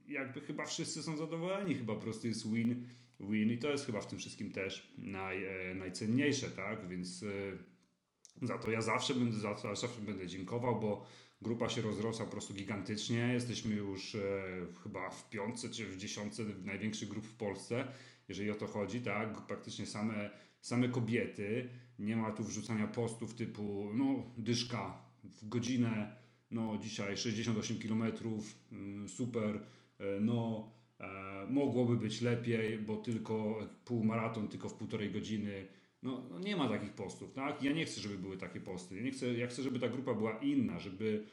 [0.08, 2.88] jakby chyba wszyscy są zadowoleni, chyba po prostu jest win,
[3.20, 6.88] win i to jest chyba w tym wszystkim też naj, e, najcenniejsze, tak?
[6.88, 11.06] Więc e, za to ja zawsze będę, za zawsze będę dziękował, bo
[11.42, 13.34] grupa się rozrosła po prostu gigantycznie.
[13.34, 14.44] Jesteśmy już e,
[14.84, 17.88] chyba w piątce czy w dziesiątce największych grup w Polsce,
[18.30, 19.42] jeżeli o to chodzi, tak?
[19.42, 20.30] Praktycznie same
[20.62, 21.70] same kobiety.
[22.00, 26.16] Nie ma tu wrzucania postów typu, no, dyszka w godzinę,
[26.52, 28.04] no, dzisiaj 68 km,
[28.72, 29.62] mm, super,
[30.00, 35.68] e, no, e, mogłoby być lepiej, bo tylko półmaraton, tylko w półtorej godziny.
[36.04, 37.64] No, no, nie ma takich postów, tak?
[37.64, 38.96] Ja nie chcę, żeby były takie posty.
[38.96, 41.26] Ja, nie chcę, ja chcę, żeby ta grupa była inna, żeby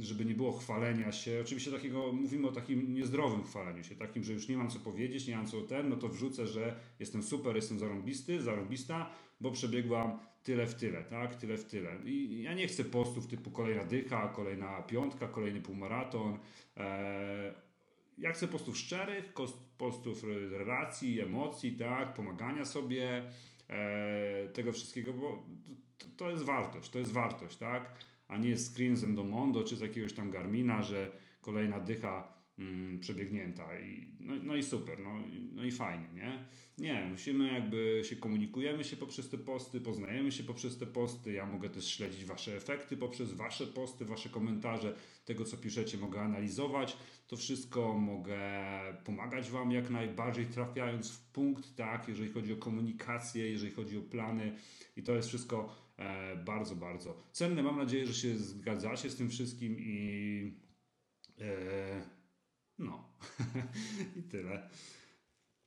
[0.00, 1.38] żeby nie było chwalenia się.
[1.40, 5.26] Oczywiście takiego, mówimy o takim niezdrowym chwaleniu się, takim, że już nie mam co powiedzieć,
[5.26, 10.18] nie mam co ten, no to wrzucę, że jestem super, jestem zarąbisty, zarąbista, bo przebiegłam
[10.42, 11.34] tyle w tyle, tak?
[11.34, 11.98] Tyle w tyle.
[12.04, 16.38] I ja nie chcę postów typu kolejna dycha, kolejna piątka, kolejny półmaraton.
[16.76, 17.54] E,
[18.18, 19.32] ja chcę postów szczerych,
[19.78, 22.14] postów relacji, emocji, tak?
[22.14, 23.30] Pomagania sobie,
[23.68, 25.46] e, tego wszystkiego, bo
[25.98, 28.13] to, to jest wartość, to jest wartość, tak?
[28.34, 34.08] A nie z Endomondo czy z jakiegoś tam Garmina, że kolejna dycha mm, przebiegnięta i,
[34.20, 35.10] no, no, i super, no,
[35.52, 36.44] no i fajnie, nie?
[36.78, 41.46] Nie, musimy jakby się komunikujemy się poprzez te posty, poznajemy się poprzez te posty, ja
[41.46, 44.94] mogę też śledzić wasze efekty poprzez wasze posty, wasze komentarze,
[45.24, 48.40] tego co piszecie mogę analizować, to wszystko mogę
[49.04, 54.02] pomagać wam jak najbardziej trafiając w punkt, tak, jeżeli chodzi o komunikację, jeżeli chodzi o
[54.02, 54.56] plany.
[54.96, 55.83] I to jest wszystko
[56.44, 57.62] bardzo, bardzo cenne.
[57.62, 60.52] Mam nadzieję, że się zgadzacie z tym wszystkim i
[61.40, 62.02] e,
[62.78, 63.08] no
[64.18, 64.68] i tyle.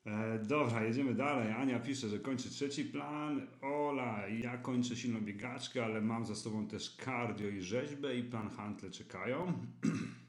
[0.06, 1.52] E, dobra, jedziemy dalej.
[1.52, 3.48] Ania pisze, że kończy trzeci plan.
[3.62, 8.50] Ola, ja kończę silną biegaczkę, ale mam za sobą też cardio i rzeźbę i plan
[8.50, 9.54] handle czekają.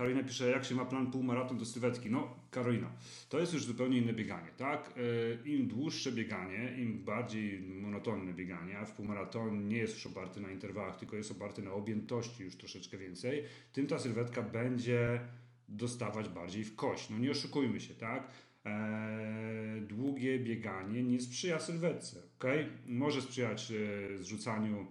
[0.00, 2.10] Karolina pisze, jak się ma plan półmaraton do sylwetki.
[2.10, 2.92] No, Karolina,
[3.28, 4.94] to jest już zupełnie inne bieganie, tak?
[5.44, 10.40] E, Im dłuższe bieganie, im bardziej monotonne bieganie, a w półmaraton nie jest już oparty
[10.40, 15.20] na interwałach, tylko jest oparty na objętości już troszeczkę więcej, tym ta sylwetka będzie
[15.68, 17.10] dostawać bardziej w kość.
[17.10, 18.30] No nie oszukujmy się, tak?
[18.66, 22.20] e, długie bieganie nie sprzyja sylwetce.
[22.38, 22.68] Okay?
[22.86, 24.86] Może sprzyjać e, zrzucaniu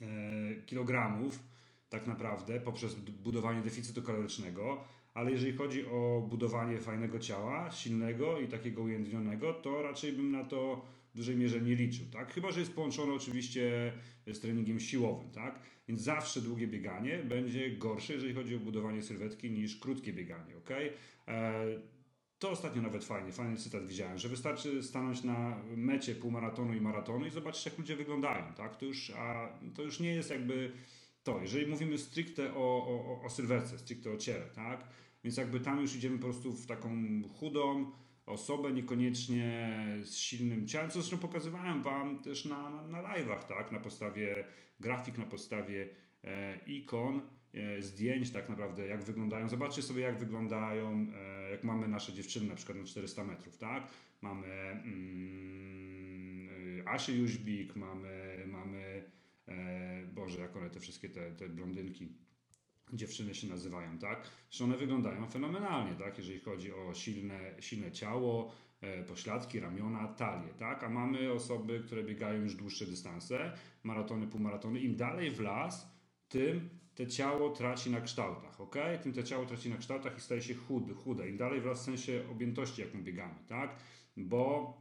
[0.00, 0.06] e,
[0.66, 1.52] kilogramów,
[1.92, 8.48] tak naprawdę, poprzez budowanie deficytu kalorycznego, ale jeżeli chodzi o budowanie fajnego ciała, silnego i
[8.48, 12.32] takiego ujędrnionego, to raczej bym na to w dużej mierze nie liczył, tak?
[12.32, 13.92] Chyba, że jest połączone oczywiście
[14.26, 15.60] z treningiem siłowym, tak?
[15.88, 20.70] Więc zawsze długie bieganie będzie gorsze, jeżeli chodzi o budowanie sylwetki niż krótkie bieganie, ok?
[21.28, 21.64] E,
[22.38, 27.26] to ostatnio nawet fajnie, fajny cytat widziałem, że wystarczy stanąć na mecie półmaratonu i maratonu
[27.26, 28.76] i zobaczyć, jak ludzie wyglądają, tak?
[28.76, 30.72] To już, a to już nie jest jakby
[31.24, 31.42] to.
[31.42, 34.88] Jeżeli mówimy stricte o, o, o sylwetce, stricte o ciele, tak?
[35.24, 37.90] Więc jakby tam już idziemy po prostu w taką chudą
[38.26, 39.70] osobę, niekoniecznie
[40.02, 43.72] z silnym ciałem, co zresztą pokazywałem Wam też na, na, na live'ach, tak?
[43.72, 44.44] Na podstawie
[44.80, 45.88] grafik, na podstawie
[46.24, 47.20] e, ikon,
[47.54, 49.48] E, zdjęć tak naprawdę, jak wyglądają.
[49.48, 53.82] Zobaczcie sobie, jak wyglądają, e, jak mamy nasze dziewczyny na przykład na 400 metrów, tak?
[54.22, 55.48] Mamy mm,
[56.88, 59.04] Asię Jóźbik, mamy, mamy
[59.48, 59.81] e,
[60.22, 62.08] Boże, jak one te wszystkie te, te blondynki,
[62.92, 64.30] dziewczyny się nazywają, tak?
[64.50, 66.18] Że one wyglądają fenomenalnie, tak?
[66.18, 70.84] Jeżeli chodzi o silne, silne ciało, e, pośladki, ramiona, talię, tak?
[70.84, 74.80] A mamy osoby, które biegają już dłuższe dystanse, maratony, półmaratony.
[74.80, 75.86] Im dalej w las,
[76.28, 78.76] tym te ciało traci na kształtach, ok?
[79.02, 81.28] Tym te ciało traci na kształtach i staje się chudy, chude.
[81.28, 83.76] I dalej wraz w sensie objętości, jak my biegamy, tak?
[84.16, 84.76] Bo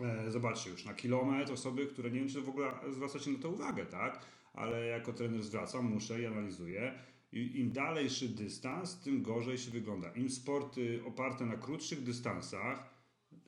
[0.00, 3.50] e, zobaczcie, już na kilometr osoby, które nie wiem, czy w ogóle zwracacie na to
[3.50, 4.34] uwagę, tak?
[4.54, 6.94] Ale jako trener zwracam, muszę i analizuję.
[7.32, 10.10] Im dalejszy dystans, tym gorzej się wygląda.
[10.10, 12.94] Im sporty oparte na krótszych dystansach,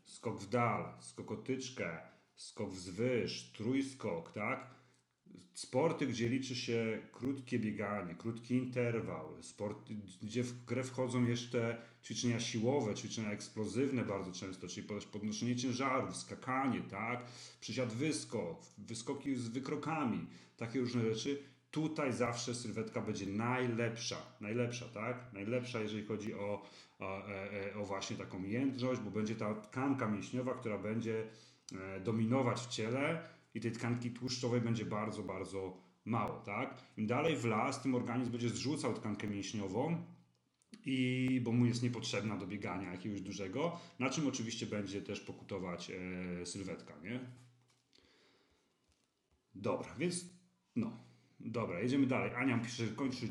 [0.05, 1.99] skok w dal, skok o tyczkę,
[2.37, 4.77] skok wzwyż, trójskok, tak?
[5.55, 12.41] sporty, gdzie liczy się krótkie bieganie, krótki interwał, sporty, gdzie w grę wchodzą jeszcze ćwiczenia
[12.41, 17.25] siłowe, ćwiczenia eksplozywne bardzo często, czyli podnoszenie ciężarów, skakanie, tak,
[17.61, 21.43] przysiad wyskok, wyskoki z wykrokami, takie różne rzeczy.
[21.71, 25.33] Tutaj zawsze sylwetka będzie najlepsza, najlepsza, tak?
[25.33, 26.63] Najlepsza, jeżeli chodzi o,
[26.99, 31.25] o, e, e, o właśnie taką jędrność, bo będzie ta tkanka mięśniowa, która będzie
[31.73, 36.83] e, dominować w ciele, i tej tkanki tłuszczowej będzie bardzo, bardzo mało, tak?
[36.97, 40.05] Im dalej w las, tym organizm będzie zrzucał tkankę mięśniową,
[40.85, 45.91] i bo mu jest niepotrzebna do biegania jakiegoś dużego, na czym oczywiście będzie też pokutować
[45.91, 47.21] e, sylwetka, nie?
[49.55, 50.25] Dobra, więc
[50.77, 50.93] no,
[51.41, 52.35] dobra, jedziemy dalej.
[52.35, 53.27] Ania pisze, że kończy,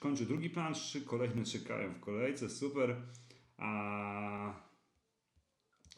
[0.00, 2.96] kończy drugi plan, trzy kolejne czekają w kolejce, super.
[3.56, 4.64] A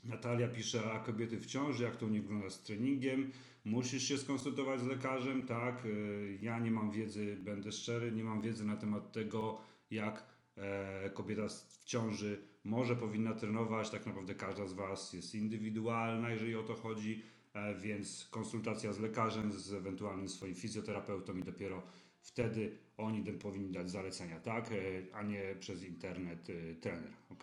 [0.04, 3.32] Natalia pisze, a kobiety w ciąży, jak to u nich wygląda z treningiem.
[3.64, 5.86] Musisz się skonsultować z lekarzem, tak?
[5.86, 11.10] Y, ja nie mam wiedzy, będę szczery, nie mam wiedzy na temat tego, jak e,
[11.10, 13.90] kobieta w ciąży może, powinna trenować.
[13.90, 17.35] Tak naprawdę każda z Was jest indywidualna, jeżeli o to chodzi, e,
[17.78, 21.82] więc konsultacja z lekarzem, z ewentualnym swoim fizjoterapeutą i dopiero
[22.20, 24.72] wtedy oni powinni dać zalecenia, tak?
[24.72, 24.74] E,
[25.14, 26.48] a nie przez internet
[26.80, 27.42] trener, ok?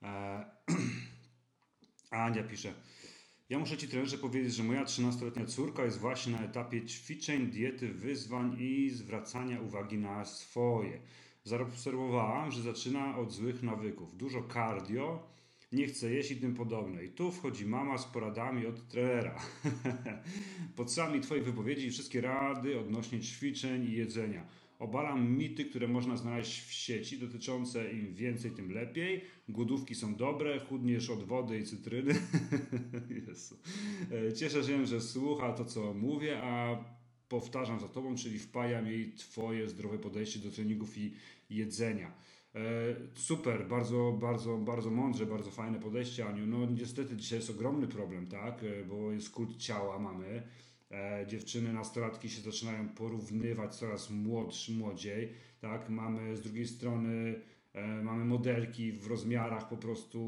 [2.10, 2.72] Ania pisze.
[3.48, 7.88] Ja muszę Ci trenerze powiedzieć, że moja 13-letnia córka jest właśnie na etapie ćwiczeń, diety,
[7.88, 11.00] wyzwań i zwracania uwagi na swoje.
[11.44, 14.16] Zaobserwowałam, że zaczyna od złych nawyków.
[14.16, 15.26] Dużo cardio,
[15.72, 17.04] nie chce jeść i tym podobne.
[17.04, 19.38] I tu wchodzi mama z poradami od trenera.
[20.76, 24.46] Podsami Twojej wypowiedzi i wszystkie rady odnośnie ćwiczeń i jedzenia.
[24.78, 29.24] Obalam mity, które można znaleźć w sieci dotyczące im więcej, tym lepiej.
[29.48, 32.14] Głodówki są dobre, chudniesz od wody i cytryny.
[33.26, 33.56] Jezu.
[34.28, 36.84] E, cieszę się, że słucha to, co mówię, a
[37.28, 41.12] powtarzam za Tobą, czyli wpajam jej Twoje zdrowe podejście do treningów i
[41.50, 42.12] jedzenia.
[42.54, 42.60] E,
[43.14, 46.46] super, bardzo, bardzo, bardzo mądrze, bardzo fajne podejście, Aniu.
[46.46, 50.42] No niestety dzisiaj jest ogromny problem, tak, e, bo jest kult ciała mamy.
[50.90, 57.40] E, dziewczyny, nastolatki się zaczynają porównywać coraz młodszy, młodziej, tak, mamy z drugiej strony
[58.02, 60.20] mamy modelki w rozmiarach po prostu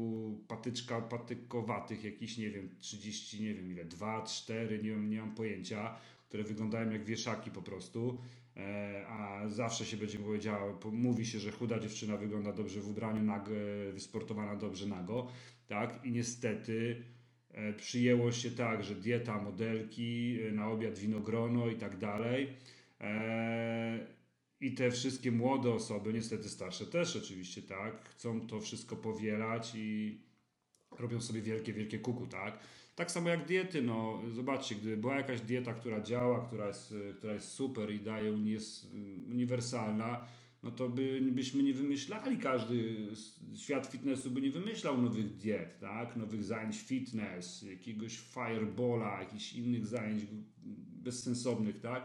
[0.47, 5.95] patyczka, patykowatych, jakiś nie wiem, 30, nie wiem ile, 2, 4, nie nie mam pojęcia,
[6.27, 8.17] które wyglądają jak wieszaki po prostu.
[8.57, 13.23] E, a zawsze się będzie powiedziało, mówi się, że chuda dziewczyna wygląda dobrze w ubraniu,
[13.23, 13.51] nago,
[13.93, 15.27] wysportowana dobrze nago,
[15.67, 16.05] tak?
[16.05, 17.03] I niestety
[17.51, 22.49] e, przyjęło się tak, że dieta modelki, e, na obiad winogrono i tak dalej.
[24.59, 30.19] I te wszystkie młode osoby, niestety starsze też oczywiście, tak, chcą to wszystko powielać i
[30.99, 32.59] robią sobie wielkie, wielkie kuku, tak?
[32.95, 37.33] Tak samo jak diety, no zobaczcie, gdyby była jakaś dieta, która działa, która jest, która
[37.33, 38.93] jest super i daje, jest
[39.29, 40.27] uniwersalna,
[40.63, 43.07] no to by, byśmy nie wymyślali, każdy
[43.55, 46.15] świat fitnessu by nie wymyślał nowych diet, tak?
[46.15, 50.23] nowych zajęć fitness, jakiegoś firebola, jakichś innych zajęć
[51.03, 52.03] bezsensownych, tak?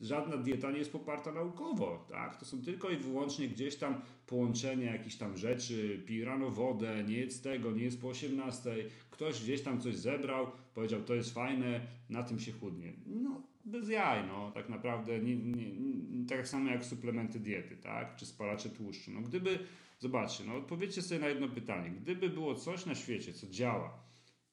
[0.00, 2.36] żadna dieta nie jest poparta naukowo, tak?
[2.36, 7.16] To są tylko i wyłącznie gdzieś tam połączenie jakichś tam rzeczy, pij rano wodę, nie
[7.16, 8.74] jedz tego, nie jest po 18,
[9.14, 12.92] ktoś gdzieś tam coś zebrał, powiedział to jest fajne, na tym się chudnie.
[13.06, 18.16] No, bez jaj, no, tak naprawdę, nie, nie, tak samo jak suplementy diety, tak?
[18.16, 19.10] Czy spalacze tłuszczu.
[19.10, 19.58] No, gdyby,
[19.98, 21.90] zobaczcie, no, odpowiedzcie sobie na jedno pytanie.
[21.90, 24.04] Gdyby było coś na świecie, co działa,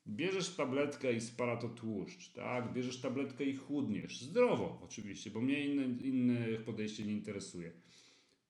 [0.08, 2.74] Bierzesz tabletkę i spala to tłuszcz, tak?
[2.74, 4.22] Bierzesz tabletkę i chudniesz.
[4.22, 7.72] Zdrowo oczywiście, bo mnie inne, inne podejście nie interesuje.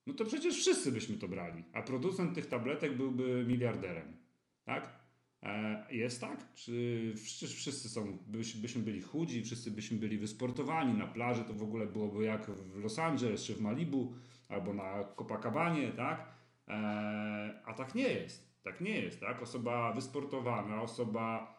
[0.07, 4.17] No to przecież wszyscy byśmy to brali, a producent tych tabletek byłby miliarderem,
[4.63, 5.00] tak?
[5.43, 6.53] E, jest tak?
[6.53, 8.17] Czy wszyscy są,
[8.61, 12.83] byśmy byli chudzi, wszyscy byśmy byli wysportowani na plaży, to w ogóle byłoby jak w
[12.83, 14.13] Los Angeles czy w Malibu
[14.49, 16.27] albo na Copacabanie, tak?
[16.67, 18.51] E, a tak nie jest.
[18.63, 19.41] Tak nie jest, tak?
[19.41, 21.55] Osoba wysportowana, osoba,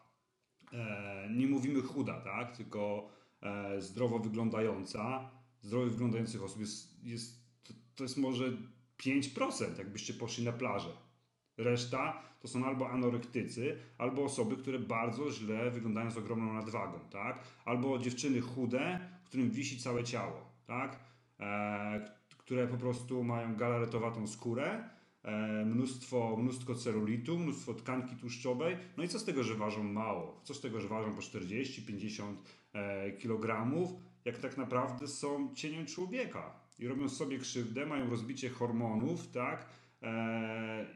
[0.72, 2.56] e, nie mówimy chuda, tak?
[2.56, 3.08] Tylko
[3.78, 7.42] zdrowo wyglądająca, zdrowo wyglądających osób jest, jest
[7.94, 8.52] to jest może
[8.98, 10.88] 5%, jakbyście poszli na plażę.
[11.56, 17.38] Reszta to są albo anorektycy, albo osoby, które bardzo źle wyglądają z ogromną nadwagą, tak?
[17.64, 20.98] Albo dziewczyny chude, którym wisi całe ciało, tak?
[21.40, 24.88] E, które po prostu mają galaretowatą skórę,
[25.24, 28.76] E, mnóstwo, mnóstwo celulitu, mnóstwo tkanki tłuszczowej.
[28.96, 30.40] No i co z tego, że ważą mało?
[30.44, 32.34] Co z tego, że ważą po 40-50
[32.72, 33.70] e, kg,
[34.24, 39.66] jak tak naprawdę są cieniem człowieka i robią sobie krzywdę, mają rozbicie hormonów, tak?
[40.02, 40.86] E,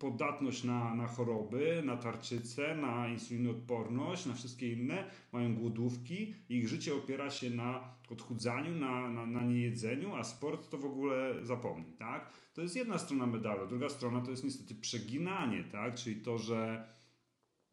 [0.00, 6.94] podatność na, na choroby, na tarczycę, na insulinoodporność, na wszystkie inne, mają głodówki, ich życie
[6.94, 12.32] opiera się na odchudzaniu, na, na, na niejedzeniu, a sport to w ogóle zapomni, tak?
[12.54, 15.94] To jest jedna strona medalu, druga strona to jest niestety przeginanie, tak?
[15.94, 16.88] Czyli to, że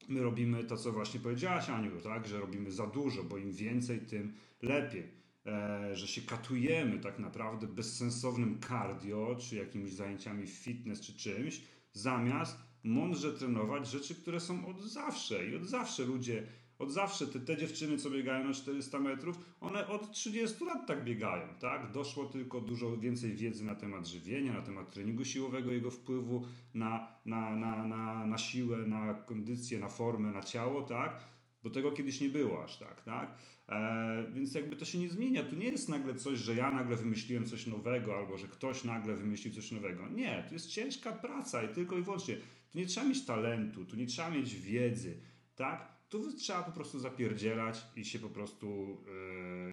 [0.07, 2.27] my robimy to, co właśnie powiedziałaś Aniu, tak?
[2.27, 5.17] Że robimy za dużo, bo im więcej, tym lepiej.
[5.45, 11.61] E, że się katujemy tak naprawdę bezsensownym cardio, czy jakimiś zajęciami fitness, czy czymś,
[11.97, 15.49] zamiast mądrze trenować rzeczy, które są od zawsze.
[15.49, 16.47] I od zawsze ludzie,
[16.79, 21.03] od zawsze te, te dziewczyny, co biegają na 400 metrów, one od 30 lat tak
[21.03, 21.47] biegają.
[21.60, 21.91] Tak?
[21.91, 27.07] Doszło tylko dużo więcej wiedzy na temat żywienia, na temat treningu siłowego, jego wpływu na,
[27.25, 30.81] na, na, na, na siłę, na kondycję, na formę, na ciało.
[30.81, 31.23] Tak?
[31.63, 33.03] Bo tego kiedyś nie było aż tak.
[33.03, 33.38] tak?
[33.69, 35.43] E, więc jakby to się nie zmienia.
[35.43, 39.15] Tu nie jest nagle coś, że ja nagle wymyśliłem coś nowego, albo że ktoś nagle
[39.15, 40.08] wymyślił coś nowego.
[40.10, 42.36] Nie, to jest ciężka praca i tylko i wyłącznie.
[42.71, 45.17] Tu nie trzeba mieć talentu, tu nie trzeba mieć wiedzy,
[45.56, 45.97] tak?
[46.10, 48.97] Tu trzeba po prostu zapierdzielać i się po prostu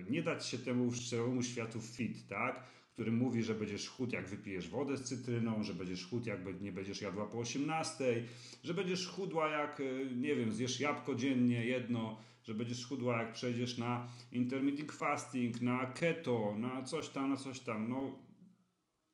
[0.08, 2.64] e, nie dać się temu szczeremu światu fit, tak?
[2.94, 6.72] który mówi, że będziesz chud jak wypijesz wodę z cytryną, że będziesz chud jak nie
[6.72, 8.24] będziesz jadła po 18,
[8.64, 13.32] że będziesz chudła jak, e, nie wiem, zjesz jabłko dziennie, jedno, że będziesz chudła, jak
[13.32, 17.88] przejdziesz na intermittent fasting, na keto, na coś tam, na coś tam.
[17.88, 18.18] No,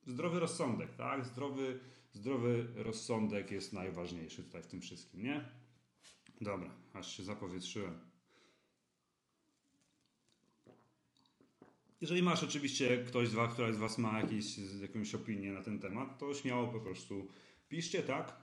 [0.06, 1.24] zdrowy rozsądek, tak?
[1.24, 1.80] Zdrowy,
[2.12, 5.44] zdrowy rozsądek jest najważniejszy tutaj w tym wszystkim, nie?
[6.40, 8.10] Dobra, aż się zapowietrzyłem.
[12.00, 15.78] Jeżeli masz oczywiście ktoś z was, która z Was ma jakieś, jakąś opinię na ten
[15.78, 17.28] temat, to śmiało po prostu
[17.68, 18.36] piszcie, tak?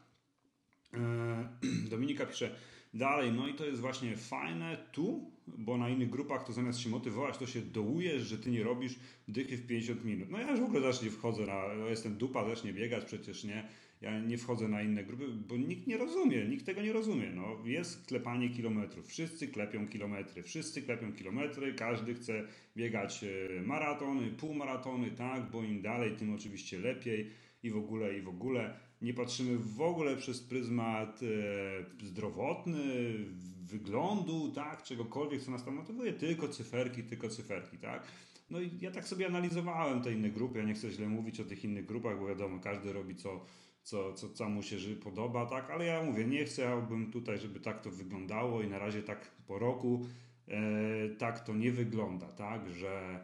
[0.93, 2.55] Eee, Dominika pisze
[2.97, 6.89] dalej, no i to jest właśnie fajne tu, bo na innych grupach to zamiast się
[6.89, 8.95] motywować, to się dołujesz, że ty nie robisz
[9.27, 10.29] dychy w 50 minut.
[10.29, 13.43] No ja już w ogóle też nie wchodzę na, jestem dupa, też nie biegać przecież,
[13.43, 13.67] nie?
[14.01, 17.31] Ja nie wchodzę na inne grupy, bo nikt nie rozumie, nikt tego nie rozumie.
[17.35, 22.43] No, jest klepanie kilometrów, wszyscy klepią kilometry, wszyscy klepią kilometry, każdy chce
[22.77, 27.29] biegać e, maratony, półmaratony, tak, bo im dalej, tym oczywiście lepiej
[27.63, 28.86] i w ogóle, i w ogóle.
[29.01, 33.13] Nie patrzymy w ogóle przez pryzmat e, zdrowotny,
[33.67, 38.03] wyglądu, tak, czegokolwiek, co nas tam motywuje, tylko cyferki, tylko cyferki, tak.
[38.49, 41.45] No i ja tak sobie analizowałem te inne grupy, ja nie chcę źle mówić o
[41.45, 43.45] tych innych grupach, bo wiadomo, każdy robi co,
[43.83, 47.81] co, co, co mu się podoba, tak, ale ja mówię, nie chciałbym tutaj, żeby tak
[47.81, 50.05] to wyglądało i na razie tak po roku
[50.47, 53.19] e, tak to nie wygląda, tak, że,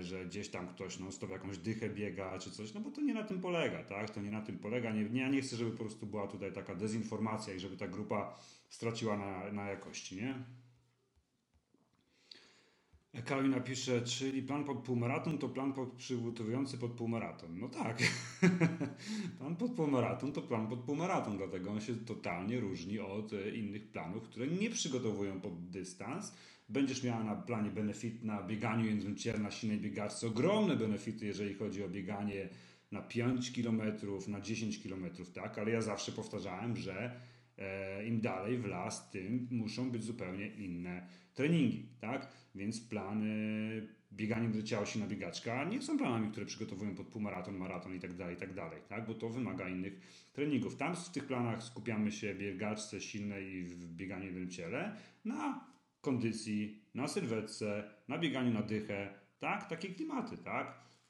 [0.00, 3.14] że gdzieś tam ktoś non stop jakąś dychę biega czy coś, no bo to nie
[3.14, 5.78] na tym polega, tak, to nie na tym polega, nie, ja nie chcę, żeby po
[5.78, 8.38] prostu była tutaj taka dezinformacja i żeby ta grupa
[8.68, 10.34] straciła na, na jakości, nie?
[13.24, 17.58] Karolina pisze, czyli plan pod półmaraton to plan pod przygotowujący pod półmaraton.
[17.58, 17.98] No tak.
[19.38, 23.90] plan pod półmaraton to plan pod półmaraton, dlatego on się totalnie różni od e, innych
[23.90, 26.34] planów, które nie przygotowują pod dystans.
[26.68, 31.84] Będziesz miała na planie benefit na bieganiu jędrem na silnej biegaczce ogromne benefity, jeżeli chodzi
[31.84, 32.48] o bieganie
[32.92, 33.82] na 5 km,
[34.28, 35.58] na 10 km, tak?
[35.58, 37.20] Ale ja zawsze powtarzałem, że
[37.58, 42.28] e, im dalej w las, tym muszą być zupełnie inne treningi, tak?
[42.54, 47.56] Więc plany biegania do ciała się na biegaczka nie są planami, które przygotowują pod półmaraton,
[47.56, 49.06] maraton i tak dalej, i tak dalej, tak?
[49.06, 50.76] Bo to wymaga innych treningów.
[50.76, 55.75] Tam w tych planach skupiamy się biegaczce silnej i w bieganiu w ciele na
[56.06, 59.68] kondycji, na sylwetce, na bieganiu na dychę, tak?
[59.68, 60.66] Takie klimaty, tak?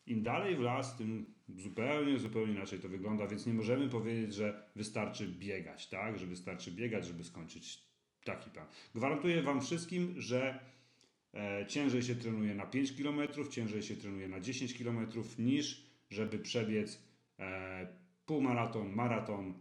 [0.07, 4.69] Im dalej w las, tym zupełnie, zupełnie inaczej to wygląda, więc nie możemy powiedzieć, że
[4.77, 6.19] wystarczy biegać, tak?
[6.19, 7.83] Że wystarczy biegać, żeby skończyć
[8.25, 8.67] taki plan.
[8.95, 10.61] Gwarantuję Wam wszystkim, że
[11.35, 13.21] e, ciężej się trenuje na 5 km,
[13.51, 15.07] ciężej się trenuje na 10 km
[15.39, 17.03] niż żeby przebiec
[17.39, 17.87] e,
[18.27, 19.55] półmaraton, maraton,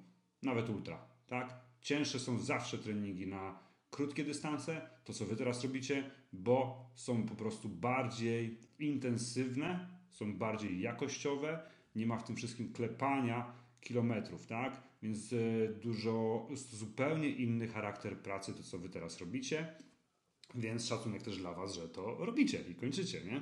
[0.44, 0.98] nawet ultra.
[1.28, 1.60] Tak?
[1.82, 3.64] Cięższe są zawsze treningi na
[3.96, 10.82] krótkie dystanse, to co Wy teraz robicie, bo są po prostu bardziej intensywne, są bardziej
[10.82, 11.60] jakościowe,
[11.96, 14.84] nie ma w tym wszystkim klepania kilometrów, tak?
[15.04, 15.38] Więc e,
[15.74, 19.76] dużo, zupełnie inny charakter pracy, to co wy teraz robicie.
[20.56, 23.41] Więc szacunek też dla was, że to robicie i kończycie, nie?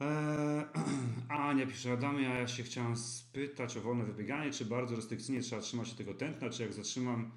[0.00, 0.64] Eee,
[1.28, 5.62] Ania pisze, Adamie, a ja się chciałam spytać o wolne wybieganie, czy bardzo restrykcyjnie trzeba
[5.62, 7.30] trzymać się tego tętna, czy jak zatrzymam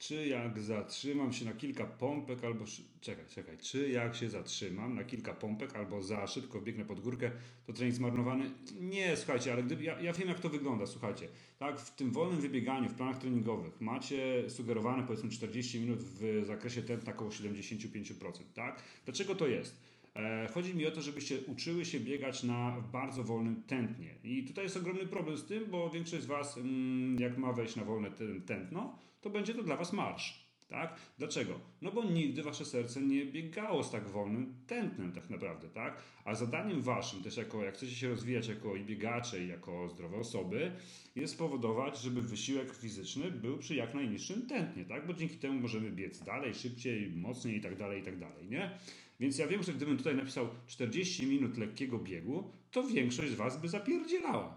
[0.00, 2.64] czy jak zatrzymam się na kilka pompek albo...
[3.00, 3.58] Czekaj, czekaj.
[3.58, 7.30] Czy jak się zatrzymam na kilka pompek albo za szybko biegnę pod górkę,
[7.66, 8.50] to trening zmarnowany?
[8.80, 11.28] Nie, słuchajcie, ale ja, ja wiem jak to wygląda, słuchajcie.
[11.58, 16.82] Tak, w tym wolnym wybieganiu, w planach treningowych macie sugerowane powiedzmy 40 minut w zakresie
[16.82, 18.14] tętna około 75%,
[18.54, 18.82] tak?
[19.04, 19.76] Dlaczego to jest?
[20.16, 24.14] E, chodzi mi o to, żebyście uczyły się biegać na bardzo wolnym tętnie.
[24.24, 27.76] I tutaj jest ogromny problem z tym, bo większość z Was, mm, jak ma wejść
[27.76, 28.10] na wolne
[28.46, 30.50] tętno, to będzie to dla Was marsz.
[30.70, 30.96] Tak?
[31.18, 31.60] Dlaczego?
[31.82, 35.96] No bo nigdy Wasze serce nie biegało z tak wolnym tętnem tak naprawdę, tak?
[36.24, 40.16] A zadaniem Waszym też jako, jak chcecie się rozwijać jako i biegacze i jako zdrowe
[40.16, 40.72] osoby,
[41.16, 45.06] jest spowodować, żeby wysiłek fizyczny był przy jak najniższym tętnie, tak?
[45.06, 48.78] Bo dzięki temu możemy biec dalej, szybciej, mocniej i tak dalej, i tak dalej, nie?
[49.20, 53.60] Więc ja wiem, że gdybym tutaj napisał 40 minut lekkiego biegu, to większość z Was
[53.60, 54.56] by zapierdzielała.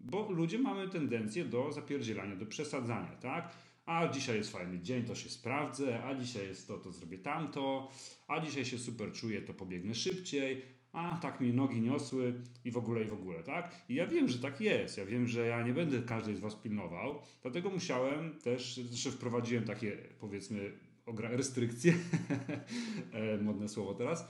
[0.00, 3.54] Bo ludzie mamy tendencję do zapierdzielania, do przesadzania, tak?
[3.88, 7.90] A dzisiaj jest fajny dzień, to się sprawdzę, a dzisiaj jest to, to zrobię tamto,
[8.26, 10.62] a dzisiaj się super czuję, to pobiegnę szybciej,
[10.92, 12.34] a tak mi nogi niosły
[12.64, 13.84] i w ogóle, i w ogóle, tak?
[13.88, 16.54] I ja wiem, że tak jest, ja wiem, że ja nie będę każdej z Was
[16.54, 20.72] pilnował, dlatego musiałem też, zresztą wprowadziłem takie, powiedzmy,
[21.06, 21.94] restrykcje,
[23.12, 24.28] e, modne słowo teraz,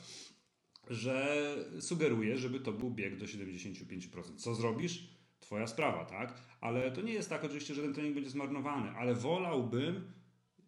[0.90, 4.36] że sugeruję, żeby to był bieg do 75%.
[4.36, 5.17] Co zrobisz?
[5.48, 6.34] Twoja sprawa, tak?
[6.60, 10.12] Ale to nie jest tak oczywiście, że ten trening będzie zmarnowany, ale wolałbym,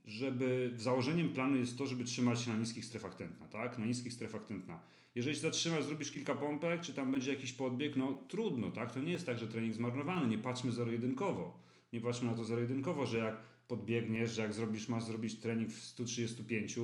[0.05, 3.78] żeby założeniem planu jest to, żeby trzymać się na niskich strefach tętna, tak?
[3.78, 4.81] Na niskich strefach tętna.
[5.14, 8.93] Jeżeli się zatrzymasz, zrobisz kilka pompek, czy tam będzie jakiś podbieg, no trudno, tak?
[8.93, 10.28] To nie jest tak, że trening zmarnowany.
[10.28, 11.61] Nie patrzmy zero-jedynkowo.
[11.93, 13.37] Nie patrzmy na to zero-jedynkowo, że jak
[13.68, 16.78] podbiegniesz, że jak zrobisz, masz zrobić trening w 135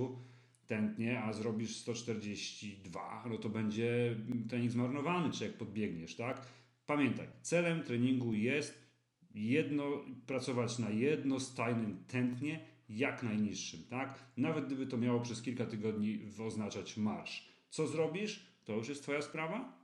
[0.66, 4.16] tętnie, a zrobisz 142, no to będzie
[4.48, 6.46] trening zmarnowany, czy jak podbiegniesz, tak?
[6.86, 8.86] Pamiętaj, celem treningu jest
[9.34, 14.18] jedno, pracować na jednostajnym tętnie jak najniższym, tak?
[14.36, 17.48] Nawet gdyby to miało przez kilka tygodni oznaczać marsz.
[17.70, 18.46] Co zrobisz?
[18.64, 19.78] To już jest Twoja sprawa.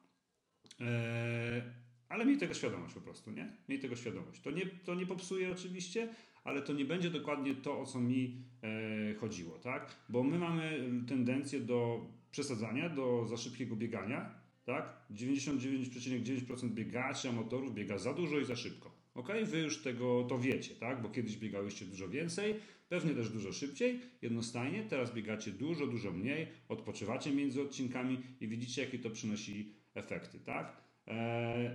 [0.80, 1.62] Eee,
[2.09, 3.57] ale miej tego świadomość po prostu, nie?
[3.68, 4.40] Miej tego świadomość.
[4.40, 6.09] To nie, to nie popsuje oczywiście,
[6.44, 9.96] ale to nie będzie dokładnie to, o co mi e, chodziło, tak?
[10.09, 15.06] Bo my mamy tendencję do przesadzania, do za szybkiego biegania, tak?
[15.10, 19.02] 99,9% biegaczy, amatorów biega za dużo i za szybko.
[19.14, 21.02] Ok, wy już tego to wiecie, tak?
[21.02, 22.54] Bo kiedyś biegałyście dużo więcej,
[22.88, 28.84] pewnie też dużo szybciej, jednostajnie, teraz biegacie dużo, dużo mniej, odpoczywacie między odcinkami i widzicie,
[28.84, 30.82] jakie to przynosi efekty, tak?
[31.06, 31.70] Eee,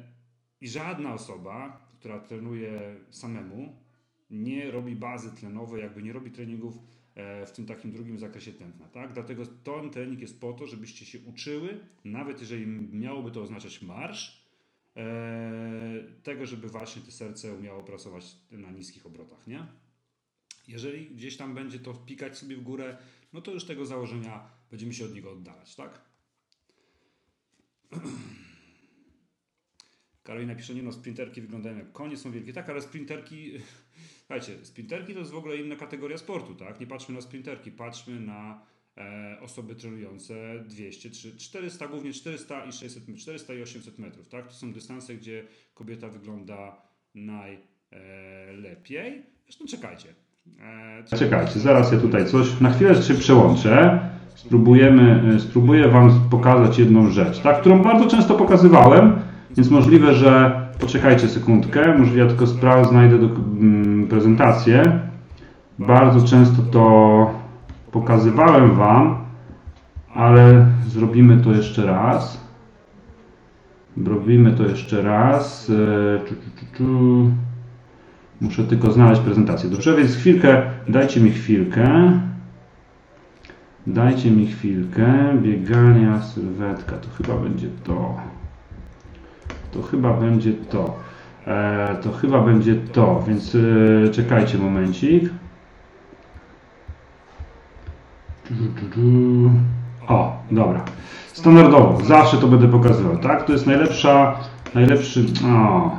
[0.61, 3.75] I żadna osoba, która trenuje samemu,
[4.29, 6.73] nie robi bazy tlenowej, jakby nie robi treningów
[7.45, 8.87] w tym takim drugim zakresie tętna.
[8.87, 9.13] Tak?
[9.13, 14.45] Dlatego ten trening jest po to, żebyście się uczyły, nawet jeżeli miałoby to oznaczać marsz,
[14.95, 19.47] e, tego, żeby właśnie to serce umiało pracować na niskich obrotach.
[19.47, 19.67] Nie?
[20.67, 22.97] Jeżeli gdzieś tam będzie to wpikać sobie w górę,
[23.33, 25.75] no to już tego założenia będziemy się od niego oddalać.
[25.75, 26.01] Tak?
[30.27, 32.53] Karolina pisze, nie no, sprinterki wyglądają jak konie, są wielkie.
[32.53, 33.51] Tak, ale sprinterki,
[34.19, 36.79] słuchajcie, sprinterki to jest w ogóle inna kategoria sportu, tak?
[36.79, 38.61] Nie patrzmy na sprinterki, patrzmy na
[38.97, 40.33] e, osoby trenujące
[40.65, 44.47] 200, 300, 400, głównie 400 i 600, 400 i 800 metrów, tak?
[44.47, 46.81] To są dystanse, gdzie kobieta wygląda
[47.15, 49.23] najlepiej.
[49.43, 50.13] Zresztą czekajcie.
[50.59, 53.99] E, czekajcie, zaraz ja tutaj coś, na chwilę się przełączę.
[54.35, 57.59] Spróbujemy, e, spróbuję Wam pokazać jedną rzecz, tak?
[57.59, 63.25] Którą bardzo często pokazywałem, więc możliwe, że poczekajcie sekundkę, możliwe ja tylko sprawę znajdę do,
[63.25, 64.99] mm, prezentację.
[65.79, 67.31] Bardzo często to
[67.91, 69.17] pokazywałem Wam,
[70.13, 72.47] ale zrobimy to jeszcze raz.
[74.05, 75.69] Robimy to jeszcze raz.
[75.69, 76.19] E,
[78.41, 79.69] Muszę tylko znaleźć prezentację.
[79.69, 82.11] Dobrze, więc chwilkę, dajcie mi chwilkę.
[83.87, 85.37] Dajcie mi chwilkę.
[85.41, 88.17] Biegania, sylwetka, to chyba będzie to.
[89.77, 90.95] To chyba będzie to.
[91.47, 95.29] E, to chyba będzie to, więc e, czekajcie momencik.
[100.07, 100.81] O, dobra.
[101.33, 103.43] Standardowo, zawsze to będę pokazywał, tak?
[103.43, 104.35] To jest najlepsza,
[104.75, 105.91] najlepszy, o,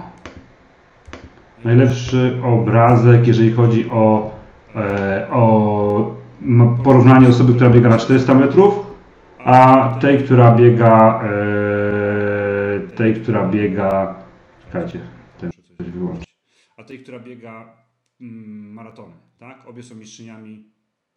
[1.65, 4.31] najlepszy obrazek, jeżeli chodzi o,
[4.77, 6.15] e, o
[6.85, 8.75] porównanie osoby, która biega na 400 metrów,
[9.45, 11.78] a tej, która biega e,
[12.99, 14.25] tej, która biega
[14.65, 15.01] czekajcie,
[15.41, 16.25] ten coś wyłączyć.
[16.77, 17.77] A tej, która biega
[18.21, 19.67] mm, maratony, tak?
[19.67, 20.71] Obie są mistrzyniami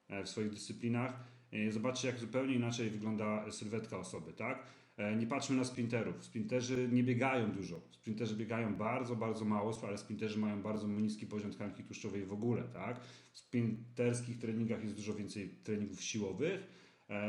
[0.09, 1.13] e, w swoich dyscyplinach.
[1.51, 4.63] E, zobaczcie, jak zupełnie inaczej wygląda sylwetka osoby, tak?
[4.97, 6.23] E, nie patrzmy na sprinterów.
[6.23, 7.81] Sprinterzy nie biegają dużo.
[7.91, 12.63] Sprinterzy biegają bardzo, bardzo mało, ale sprinterzy mają bardzo niski poziom tkanki tłuszczowej w ogóle,
[12.63, 12.99] tak?
[13.31, 16.81] W sprinterskich treningach jest dużo więcej treningów siłowych.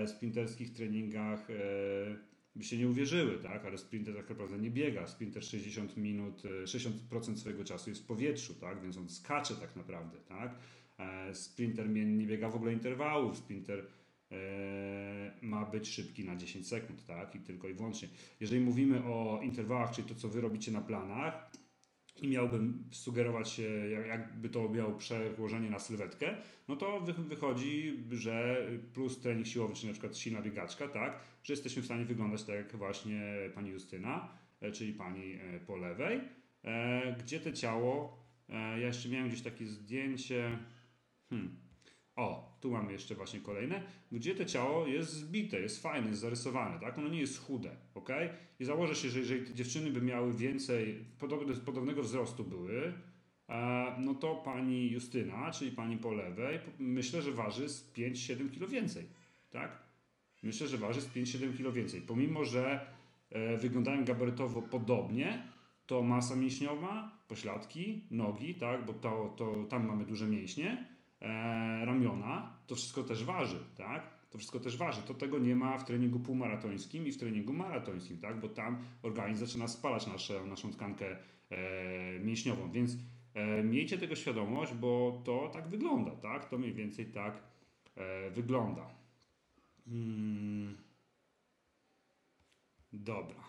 [0.06, 1.48] W sprinterskich treningach
[2.56, 3.64] by się nie uwierzyły, tak?
[3.64, 5.06] Ale sprinter tak naprawdę nie biega.
[5.06, 8.82] Sprinter 60 minut, 60% swojego czasu jest w powietrzu, tak?
[8.82, 10.54] Więc on skacze tak naprawdę, tak?
[11.32, 13.36] Sprinter nie biega w ogóle interwałów.
[13.36, 13.86] Sprinter
[15.42, 17.34] ma być szybki na 10 sekund, tak?
[17.34, 18.08] I tylko i wyłącznie.
[18.40, 21.50] Jeżeli mówimy o interwałach, czyli to, co wy robicie na planach,
[22.16, 23.60] i miałbym sugerować,
[24.08, 26.36] jakby to miało przełożenie na sylwetkę,
[26.68, 31.82] no to wychodzi, że plus trening siłowy, czy na przykład silna biegaczka, tak, że jesteśmy
[31.82, 33.22] w stanie wyglądać tak jak właśnie
[33.54, 34.28] pani Justyna,
[34.72, 36.20] czyli pani po lewej,
[37.18, 40.58] gdzie to ciało, ja jeszcze miałem gdzieś takie zdjęcie,
[41.30, 41.56] hmm,
[42.16, 43.82] o, tu mamy jeszcze właśnie kolejne,
[44.12, 46.98] gdzie to ciało jest zbite, jest fajne, jest zarysowane, tak?
[46.98, 48.08] Ono nie jest chude, ok?
[48.60, 52.92] I założę się, że jeżeli te dziewczyny by miały więcej, podobne, podobnego wzrostu były,
[53.48, 58.70] e, no to pani Justyna, czyli pani po lewej, myślę, że waży z 5-7 kg
[58.70, 59.06] więcej,
[59.50, 59.82] tak?
[60.42, 62.00] Myślę, że waży z 5-7 kg więcej.
[62.00, 62.86] Pomimo, że
[63.30, 65.42] e, wyglądają gabarytowo podobnie,
[65.86, 68.86] to masa mięśniowa, pośladki, nogi, tak?
[68.86, 70.91] Bo to, to, tam mamy duże mięśnie,
[71.84, 74.22] ramiona, to wszystko też waży, tak?
[74.30, 75.02] To wszystko też waży.
[75.02, 78.40] To tego nie ma w treningu półmaratońskim i w treningu maratońskim, tak?
[78.40, 81.16] Bo tam organizm zaczyna spalać nasze, naszą tkankę
[81.50, 82.96] e, mięśniową, więc
[83.34, 86.48] e, miejcie tego świadomość, bo to tak wygląda, tak?
[86.48, 87.42] To mniej więcej tak
[87.96, 88.90] e, wygląda.
[89.84, 90.76] Hmm.
[92.92, 93.44] Dobra.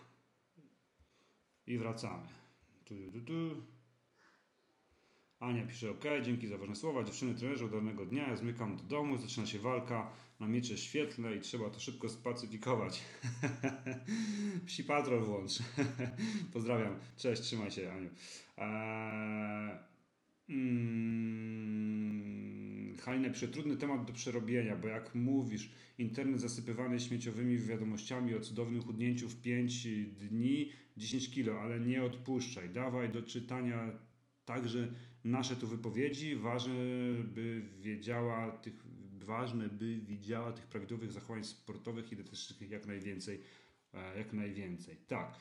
[1.66, 2.28] I wracamy.
[2.84, 3.73] Tu, tu, tu.
[5.44, 7.04] Ania pisze, ok, dzięki za ważne słowa.
[7.04, 8.28] Dziewczyny trenerze, udanego dnia.
[8.28, 13.02] Ja zmykam do domu, zaczyna się walka na miecze świetlne i trzeba to szybko spacyfikować.
[14.66, 15.58] Psi patrol włącz.
[16.52, 16.96] Pozdrawiam.
[17.16, 18.10] Cześć, trzymaj się, Aniu.
[18.56, 19.70] Eee,
[20.48, 21.34] mm,
[22.98, 28.82] Halina pisze, trudny temat do przerobienia, bo jak mówisz, internet zasypywany śmieciowymi wiadomościami o cudownym
[28.82, 32.70] chudnięciu w 5 dni 10 kilo, ale nie odpuszczaj.
[32.70, 33.92] Dawaj do czytania
[34.44, 34.88] także
[35.24, 36.36] nasze tu wypowiedzi.
[36.36, 36.74] Ważne,
[37.24, 38.74] by wiedziała tych,
[39.18, 43.40] ważne, by widziała tych prawidłowych zachowań sportowych i dietetycznych jak najwięcej.
[43.94, 44.96] e, Jak najwięcej.
[44.96, 45.34] Tak,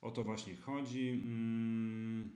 [0.00, 1.08] o to właśnie chodzi.
[1.24, 2.30] Mm.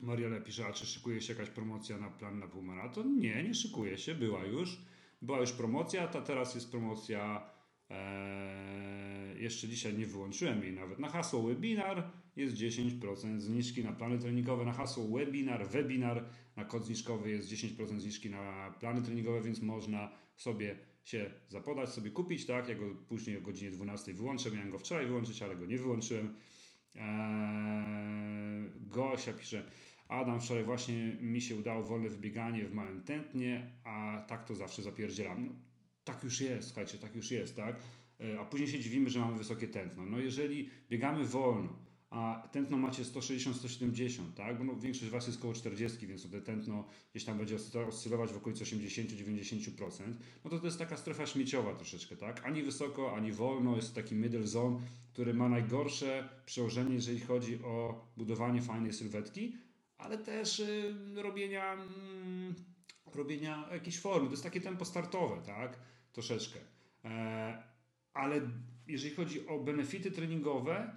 [0.00, 3.18] Mariela pisze, a czy szykuje się jakaś promocja na plan na półmaraton?
[3.18, 4.78] Nie, nie szykuje się, była już.
[5.22, 7.50] Była już promocja, ta teraz jest promocja.
[7.90, 10.98] E, jeszcze dzisiaj nie wyłączyłem jej nawet.
[10.98, 14.64] Na hasło webinar jest 10% zniżki na plany treningowe.
[14.64, 16.24] Na hasło webinar, webinar
[16.56, 22.10] na kod zniżkowy jest 10% zniżki na plany treningowe, więc można sobie się zapodać, sobie
[22.10, 22.68] kupić, tak?
[22.68, 24.50] Ja go później o godzinie 12 wyłączę.
[24.50, 26.34] Miałem go wczoraj wyłączyć, ale go nie wyłączyłem.
[26.94, 29.64] Eee, Gosia pisze,
[30.08, 34.82] Adam, wczoraj właśnie mi się udało wolne wybieganie w małym tętnie, a tak to zawsze
[34.82, 35.46] zapierdzielam.
[35.46, 35.52] No,
[36.04, 37.76] tak już jest, słuchajcie, tak już jest, tak?
[38.20, 40.06] E, A później się dziwimy, że mamy wysokie tętno.
[40.06, 41.78] No jeżeli biegamy wolno,
[42.12, 44.58] a tętno macie 160-170, tak?
[44.58, 48.32] Bo no, większość Was jest koło 40, więc to tętno gdzieś tam będzie oscy- oscylować
[48.32, 50.02] w okolicy 80-90%,
[50.44, 52.44] no to to jest taka strefa śmieciowa troszeczkę, tak?
[52.44, 54.80] Ani wysoko, ani wolno, jest to taki middle zone,
[55.12, 59.56] który ma najgorsze przełożenie, jeżeli chodzi o budowanie fajnej sylwetki,
[59.98, 62.54] ale też y, robienia, mm,
[63.14, 64.26] robienia jakiejś formy.
[64.26, 65.78] To jest takie tempo startowe, tak?
[66.12, 66.58] Troszeczkę.
[67.04, 67.62] E,
[68.14, 68.40] ale
[68.86, 70.96] jeżeli chodzi o benefity treningowe,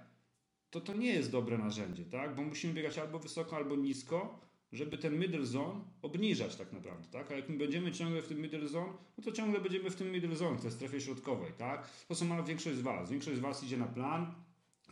[0.70, 2.34] to to nie jest dobre narzędzie, tak?
[2.34, 4.40] Bo musimy biegać albo wysoko, albo nisko,
[4.72, 7.30] żeby ten middle zone obniżać tak naprawdę, tak?
[7.30, 10.12] A jak my będziemy ciągle w tym middle zone, no to ciągle będziemy w tym
[10.12, 11.90] middle zone, w tej strefie środkowej, tak?
[12.08, 13.10] To co ma większość z Was.
[13.10, 14.34] Większość z Was idzie na plan,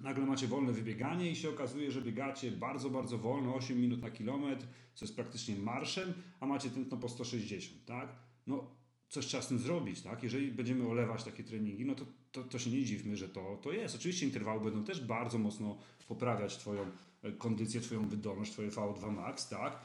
[0.01, 4.11] nagle macie wolne wybieganie i się okazuje, że biegacie bardzo, bardzo wolno, 8 minut na
[4.11, 8.09] kilometr, co jest praktycznie marszem, a macie tętno po 160, tak?
[8.47, 8.71] No,
[9.15, 10.23] coś trzeba z tym zrobić, tak?
[10.23, 13.73] Jeżeli będziemy olewać takie treningi, no to, to, to się nie dziwmy, że to, to
[13.73, 13.95] jest.
[13.95, 16.91] Oczywiście interwały będą też bardzo mocno poprawiać Twoją
[17.23, 19.81] e, kondycję, Twoją wydolność, Twoje VO2 max, tak?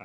[0.00, 0.04] E,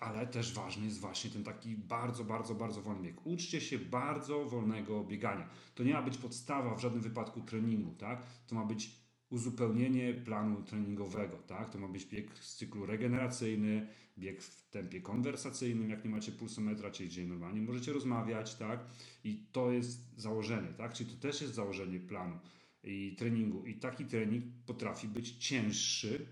[0.00, 3.26] ale też ważny jest właśnie ten taki bardzo, bardzo, bardzo wolny bieg.
[3.26, 5.48] Uczcie się bardzo wolnego biegania.
[5.74, 8.26] To nie ma być podstawa w żadnym wypadku treningu, tak?
[8.46, 9.03] To ma być
[9.34, 11.70] uzupełnienie planu treningowego, tak?
[11.70, 13.86] To ma być bieg z cyklu regeneracyjny,
[14.18, 18.84] bieg w tempie konwersacyjnym, jak nie macie pulsometra, czyli gdzie normalnie możecie rozmawiać, tak?
[19.24, 20.92] I to jest założenie, tak?
[20.92, 22.38] Czyli to też jest założenie planu
[22.84, 23.66] i treningu.
[23.66, 26.26] I taki trening potrafi być cięższy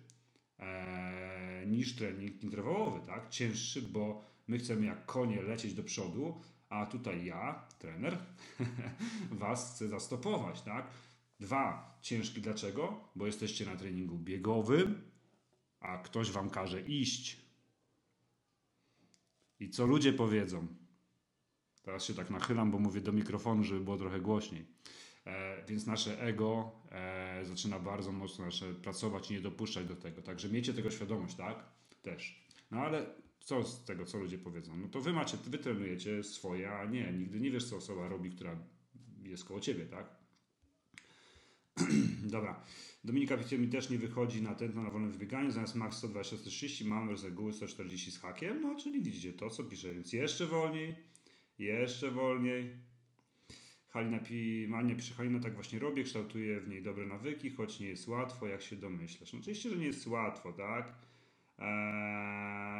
[0.58, 3.28] e, niż trening interwałowy, tak?
[3.28, 8.18] Cięższy, bo my chcemy jak konie lecieć do przodu, a tutaj ja, trener,
[9.30, 10.86] was chcę zastopować, tak?
[11.42, 13.08] Dwa, ciężki dlaczego?
[13.16, 15.10] Bo jesteście na treningu biegowym,
[15.80, 17.40] a ktoś wam każe iść.
[19.60, 20.66] I co ludzie powiedzą?
[21.82, 24.66] Teraz się tak nachylam, bo mówię do mikrofonu, żeby było trochę głośniej.
[25.26, 30.22] E, więc nasze ego e, zaczyna bardzo mocno nasze pracować i nie dopuszczać do tego.
[30.22, 31.64] Także miejcie tego świadomość, tak?
[32.02, 32.46] Też.
[32.70, 33.06] No ale
[33.40, 34.76] co z tego, co ludzie powiedzą?
[34.76, 38.30] No to wy macie, wy trenujecie swoje, a nie, nigdy nie wiesz, co osoba robi,
[38.30, 38.56] która
[39.22, 40.21] jest koło ciebie, tak?
[42.36, 42.64] Dobra.
[43.04, 45.50] Dominika pisze, mi też nie wychodzi na tętno na wolnym wybieganiu.
[45.50, 48.60] Zamiast max 120-130 mamy z reguły 140 z hakiem.
[48.62, 49.94] No, czyli widzicie to, co pisze.
[49.94, 50.94] Więc jeszcze wolniej,
[51.58, 52.76] jeszcze wolniej.
[53.88, 57.88] Halina pi, Mania pisze, Halina tak właśnie robię, kształtuję w niej dobre nawyki, choć nie
[57.88, 59.32] jest łatwo, jak się domyślasz.
[59.32, 60.94] No, oczywiście, że nie jest łatwo, tak?
[61.58, 62.72] Eee,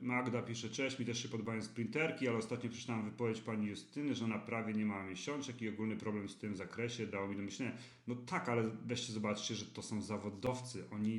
[0.00, 4.24] Magda pisze, cześć, mi też się podobają sprinterki, ale ostatnio przeczytałem wypowiedź pani Justyny, że
[4.24, 7.72] ona prawie nie ma miesiączek i ogólny problem w tym zakresie dało mi do myślenia.
[8.06, 10.84] No tak, ale weźcie zobaczcie, że to są zawodowcy.
[10.90, 11.18] Oni,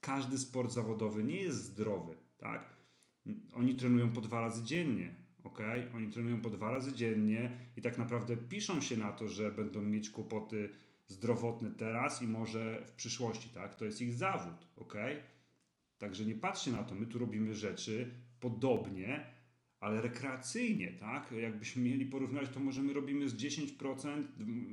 [0.00, 2.76] każdy sport zawodowy nie jest zdrowy, tak?
[3.54, 5.14] Oni trenują po dwa razy dziennie,
[5.44, 5.58] ok?
[5.94, 9.82] Oni trenują po dwa razy dziennie i tak naprawdę piszą się na to, że będą
[9.82, 10.70] mieć kłopoty
[11.08, 13.74] zdrowotne teraz i może w przyszłości, tak?
[13.74, 14.94] To jest ich zawód, ok?
[15.98, 19.26] Także nie patrzcie na to, my tu robimy rzeczy podobnie,
[19.80, 21.32] ale rekreacyjnie, tak?
[21.32, 24.22] Jakbyśmy mieli porównać, to może my robimy z 10%,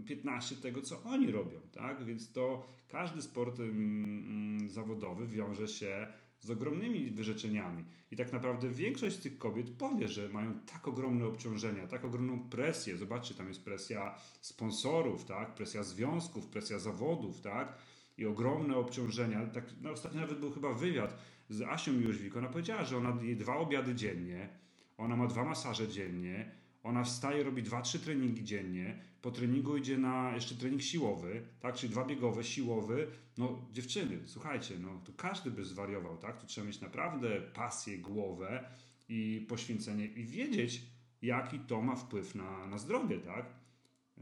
[0.06, 2.06] 15% tego, co oni robią, tak?
[2.06, 6.08] Więc to każdy sport mm, zawodowy wiąże się
[6.40, 7.86] z ogromnymi wyrzeczeniami.
[8.12, 12.50] I tak naprawdę większość z tych kobiet powie, że mają tak ogromne obciążenia, tak ogromną
[12.50, 12.98] presję.
[12.98, 15.56] Zobaczcie, tam jest presja sponsorów, tak?
[15.56, 17.78] Presja związków, presja zawodów, tak?
[18.22, 19.46] I ogromne obciążenia.
[19.46, 21.18] Tak, no, ostatnio nawet był chyba wywiad
[21.50, 22.38] z Asią Jóźwik.
[22.38, 24.50] Ona powiedziała, że ona je dwa obiady dziennie,
[24.98, 26.52] ona ma dwa masaże dziennie,
[26.84, 31.76] ona wstaje, robi dwa, trzy treningi dziennie, po treningu idzie na jeszcze trening siłowy, tak,
[31.76, 33.08] czyli dwa biegowe, siłowy.
[33.38, 38.70] No dziewczyny, słuchajcie, no tu każdy by zwariował, tak, tu trzeba mieć naprawdę pasję, głowę
[39.10, 40.82] i poświęcenie i wiedzieć,
[41.22, 43.61] jaki to ma wpływ na, na zdrowie, tak?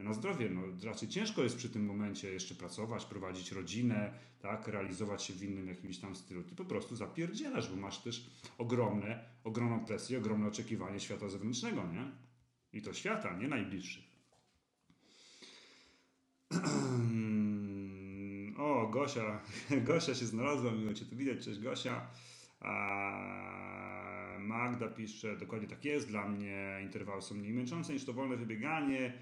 [0.03, 5.23] Na zdrowie, no raczej ciężko jest przy tym momencie jeszcze pracować, prowadzić rodzinę, tak, realizować
[5.23, 6.43] się w innym jakimś tam stylu.
[6.43, 12.11] Ty po prostu zapierdzielasz, bo masz też ogromne, ogromną presję, ogromne oczekiwanie świata zewnętrznego, nie?
[12.73, 14.03] I to świata, nie najbliższych.
[18.57, 19.39] O, Gosia,
[19.87, 22.07] Gosia się znalazła, miło Cię tu widać, cześć Gosia.
[24.39, 29.13] Magda pisze, dokładnie tak jest, dla mnie interwały są mniej męczące niż to wolne wybieganie.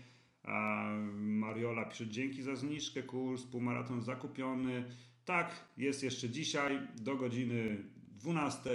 [1.13, 4.83] Mariola pisze, dzięki za zniżkę, kurs, półmaraton zakupiony.
[5.25, 7.83] Tak, jest jeszcze dzisiaj do godziny
[8.17, 8.69] 12.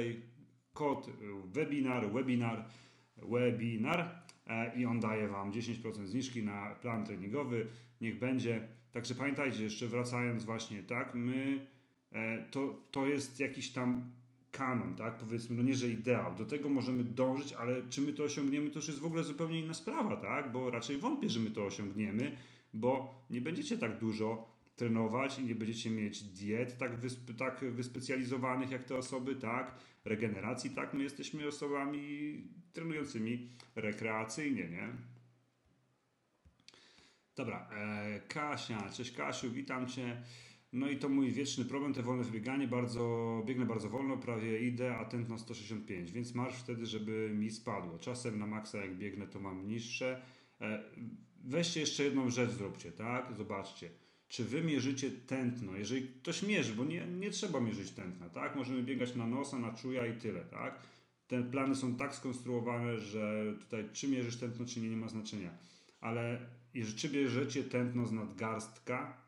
[0.72, 1.10] Kod
[1.44, 2.64] webinar, webinar,
[3.16, 7.66] webinar e, i on daje Wam 10% zniżki na plan treningowy.
[8.00, 8.68] Niech będzie.
[8.92, 11.66] Także pamiętajcie, jeszcze wracając właśnie, tak, my,
[12.12, 14.10] e, to, to jest jakiś tam
[14.52, 15.18] kanon, tak?
[15.18, 16.34] Powiedzmy, no nie, że ideał.
[16.34, 19.60] Do tego możemy dążyć, ale czy my to osiągniemy, to już jest w ogóle zupełnie
[19.60, 20.52] inna sprawa, tak?
[20.52, 22.36] Bo raczej wątpię, że my to osiągniemy,
[22.74, 28.70] bo nie będziecie tak dużo trenować i nie będziecie mieć diet tak, wysp tak wyspecjalizowanych
[28.70, 29.74] jak te osoby, tak?
[30.04, 30.94] Regeneracji, tak?
[30.94, 32.36] My jesteśmy osobami
[32.72, 34.88] trenującymi rekreacyjnie, nie?
[37.36, 40.22] Dobra, e, Kasia, cześć Kasiu, witam Cię.
[40.72, 44.96] No i to mój wieczny problem, te wolne wybieganie, bardzo, biegnę bardzo wolno, prawie idę,
[44.96, 47.98] a tętno 165, więc marsz wtedy, żeby mi spadło.
[47.98, 50.22] Czasem na maksa jak biegnę to mam niższe.
[50.60, 50.84] E,
[51.44, 53.32] weźcie jeszcze jedną rzecz zróbcie, tak?
[53.36, 53.90] Zobaczcie.
[54.28, 55.76] Czy wy mierzycie tętno?
[55.76, 58.56] Jeżeli ktoś mierzy, bo nie, nie trzeba mierzyć tętna, tak?
[58.56, 60.78] Możemy biegać na nosa, na czuja i tyle, tak?
[61.28, 65.50] Te plany są tak skonstruowane, że tutaj czy mierzysz tętno, czy nie, nie ma znaczenia.
[66.00, 66.40] Ale
[66.74, 69.21] jeżeli czy bierzecie tętno z nadgarstka,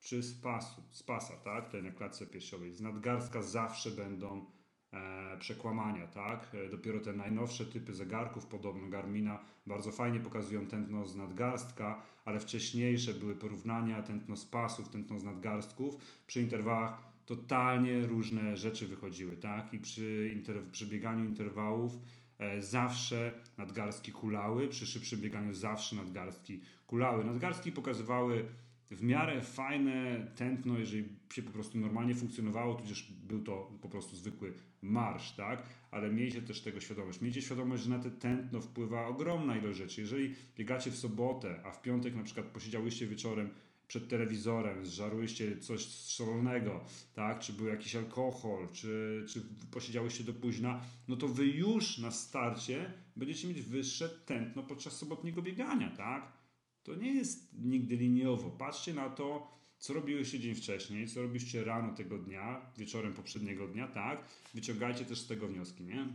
[0.00, 2.72] czy z pasu, z pasa, tak, tutaj na klatce piersiowej.
[2.72, 4.46] Z nadgarstka zawsze będą
[4.92, 6.54] e, przekłamania, tak.
[6.54, 12.40] E, dopiero te najnowsze typy zegarków, podobno Garmina, bardzo fajnie pokazują tętno z nadgarstka, ale
[12.40, 15.96] wcześniejsze były porównania tętno z pasów, tętno z nadgarstków.
[16.26, 19.74] Przy interwałach totalnie różne rzeczy wychodziły, tak.
[19.74, 21.92] I przy, inter, przy bieganiu interwałów
[22.38, 27.24] e, zawsze nadgarstki kulały, przy szybszym bieganiu zawsze nadgarstki kulały.
[27.24, 28.44] Nadgarstki pokazywały
[28.90, 34.16] w miarę fajne tętno, jeżeli się po prostu normalnie funkcjonowało, tudzież był to po prostu
[34.16, 35.62] zwykły marsz, tak?
[35.90, 37.20] Ale miejcie też tego świadomość.
[37.20, 40.00] Miejcie świadomość, że na te tętno wpływa ogromna ilość rzeczy.
[40.00, 43.50] Jeżeli biegacie w sobotę, a w piątek na przykład posiedziałyście wieczorem
[43.88, 46.84] przed telewizorem, zżarłyście coś szalonego,
[47.14, 47.38] tak?
[47.38, 52.92] czy był jakiś alkohol, czy, czy posiedziałyście do późna, no to wy już na starcie
[53.16, 56.39] będziecie mieć wyższe tętno podczas sobotniego biegania, tak?
[56.82, 58.50] To nie jest nigdy liniowo.
[58.50, 63.88] Patrzcie na to, co robiłyście dzień wcześniej, co robiliście rano tego dnia, wieczorem poprzedniego dnia,
[63.88, 64.24] tak?
[64.54, 66.06] Wyciągajcie też z tego wnioski, nie?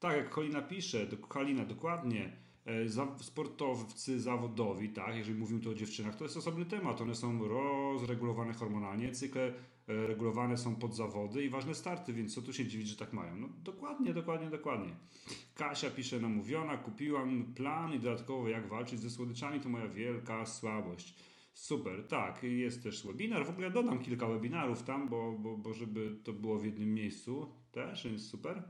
[0.00, 2.36] tak, jak Kolina pisze, do, Kalina dokładnie,
[2.66, 2.88] e,
[3.20, 7.00] sportowcy zawodowi, tak, jeżeli mówimy tu o dziewczynach, to jest osobny temat.
[7.00, 9.54] One są rozregulowane hormonalnie, cykle
[10.06, 13.36] regulowane są pod zawody i ważne starty, więc co tu się dziwić, że tak mają?
[13.36, 14.94] No dokładnie, dokładnie, dokładnie.
[15.54, 21.14] Kasia pisze namówiona, kupiłam plan i dodatkowo jak walczyć ze słodyczami, to moja wielka słabość.
[21.54, 23.46] Super, tak, jest też webinar.
[23.46, 27.46] W ogóle dodam kilka webinarów tam, bo, bo, bo żeby to było w jednym miejscu
[27.72, 28.62] też, więc super.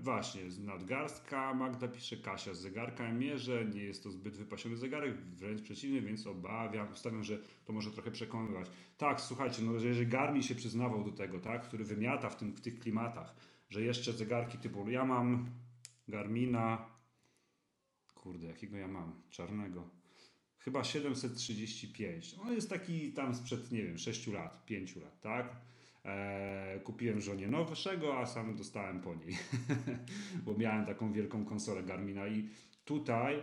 [0.00, 5.16] Właśnie, z nadgarstka Magda pisze, Kasia z zegarka mierzę, nie jest to zbyt wypasiony zegarek,
[5.16, 8.66] wręcz przeciwnie, więc obawiam, stawiam, że to może trochę przekonywać.
[8.98, 12.60] Tak, słuchajcie, no jeżeli Garmin się przyznawał do tego, tak, który wymiata w, tym, w
[12.60, 13.34] tych klimatach,
[13.70, 15.46] że jeszcze zegarki typu, ja mam
[16.08, 16.86] Garmina,
[18.14, 19.88] kurde, jakiego ja mam, czarnego,
[20.58, 25.56] chyba 735, on jest taki tam sprzed, nie wiem, 6 lat, 5 lat, tak,
[26.04, 29.36] E, kupiłem żonie nowszego, a sam dostałem po niej,
[30.44, 32.48] bo miałem taką wielką konsolę Garmina i
[32.84, 33.42] tutaj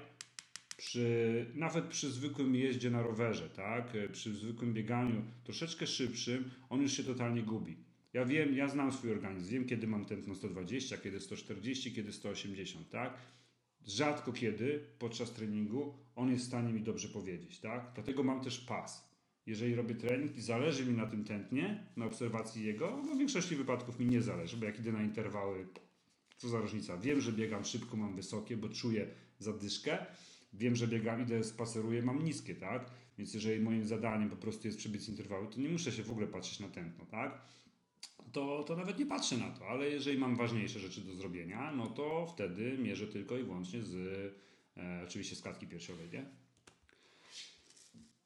[0.78, 6.82] przy, nawet przy zwykłym jeździe na rowerze, tak, e, przy zwykłym bieganiu troszeczkę szybszym, on
[6.82, 7.78] już się totalnie gubi.
[8.14, 12.90] Ja wiem, ja znam swój organizm, wiem kiedy mam tętno 120, kiedy 140, kiedy 180,
[12.90, 13.18] tak?
[13.86, 17.92] Rzadko kiedy podczas treningu on jest w stanie mi dobrze powiedzieć, tak?
[17.96, 19.05] Dlatego mam też pas
[19.46, 23.56] jeżeli robię trening i zależy mi na tym tętnie, na obserwacji jego, bo w większości
[23.56, 25.68] wypadków mi nie zależy, bo jak idę na interwały,
[26.38, 26.98] co za różnica.
[26.98, 29.08] Wiem, że biegam szybko, mam wysokie, bo czuję
[29.40, 30.06] zadyszkę,
[30.54, 32.92] wiem, że biegam, idę, spaceruję, mam niskie, tak?
[33.18, 36.28] Więc jeżeli moim zadaniem po prostu jest przebiec interwały, to nie muszę się w ogóle
[36.28, 37.42] patrzeć na tętno, tak?
[38.32, 41.88] To, to nawet nie patrzę na to, ale jeżeli mam ważniejsze rzeczy do zrobienia, no
[41.88, 43.96] to wtedy mierzę tylko i wyłącznie z
[44.78, 46.45] e, oczywiście z klatki piersiowej, nie?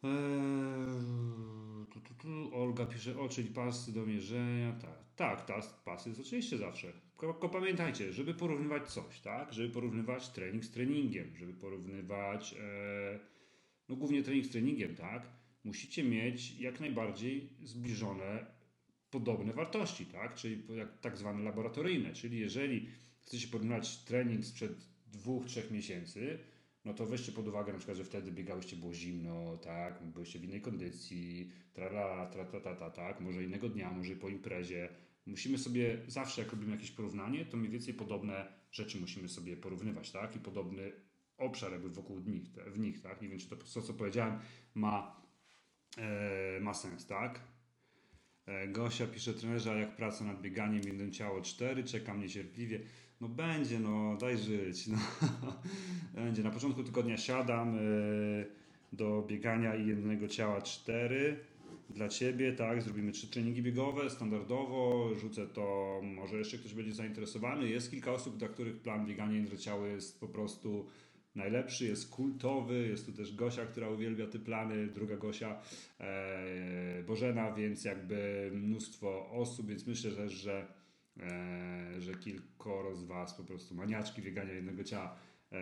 [0.03, 2.55] Eee, tu, tu, tu.
[2.55, 4.73] Olga pisze, o, czyli pasy do mierzenia.
[4.73, 6.93] Tak, tak, ta, pasy jest oczywiście zawsze.
[7.19, 9.53] Tylko pamiętajcie, żeby porównywać coś, tak?
[9.53, 13.19] Żeby porównywać trening z treningiem, żeby porównywać, e,
[13.89, 15.27] no głównie trening z treningiem, tak?
[15.63, 18.45] Musicie mieć jak najbardziej zbliżone,
[19.09, 20.35] podobne wartości, tak?
[20.35, 20.63] Czyli
[21.01, 22.13] tak zwane laboratoryjne.
[22.13, 22.87] Czyli jeżeli
[23.21, 24.71] chcecie porównywać trening sprzed
[25.07, 26.39] dwóch, trzech miesięcy,
[26.85, 30.43] no to weźcie pod uwagę na przykład, że wtedy biegałyście, było zimno, tak, byłyście w
[30.43, 34.89] innej kondycji, trala, tra, ta, ta, ta, tak, może innego dnia, może po imprezie.
[35.25, 40.11] Musimy sobie zawsze, jak robimy jakieś porównanie, to mniej więcej podobne rzeczy musimy sobie porównywać,
[40.11, 40.91] tak, i podobny
[41.37, 43.21] obszar jakby wokół nich, w nich, tak.
[43.21, 44.39] Nie wiem, czy to, to co powiedziałem,
[44.73, 45.21] ma,
[45.97, 47.39] e, ma sens, tak.
[48.45, 52.79] E, Gosia pisze trenerze, a jak praca nad bieganiem jednym ciało 4, czekam niecierpliwie.
[53.21, 54.87] No będzie, no daj żyć.
[54.87, 54.97] No.
[56.21, 56.43] będzie.
[56.43, 58.45] Na początku tygodnia siadam yy,
[58.93, 61.37] do biegania i jednego ciała 4
[61.89, 67.69] dla Ciebie, tak, zrobimy trzy treningi biegowe standardowo, rzucę to, może jeszcze ktoś będzie zainteresowany.
[67.69, 70.85] Jest kilka osób, dla których plan biegania jednego jest po prostu
[71.35, 75.61] najlepszy, jest kultowy, jest tu też Gosia, która uwielbia te plany, druga Gosia,
[75.99, 80.67] e, Bożena, więc jakby mnóstwo osób, więc myślę też, że,
[81.99, 85.15] że kilkoro z Was po prostu maniaczki biegania jednego ciała
[85.51, 85.59] e,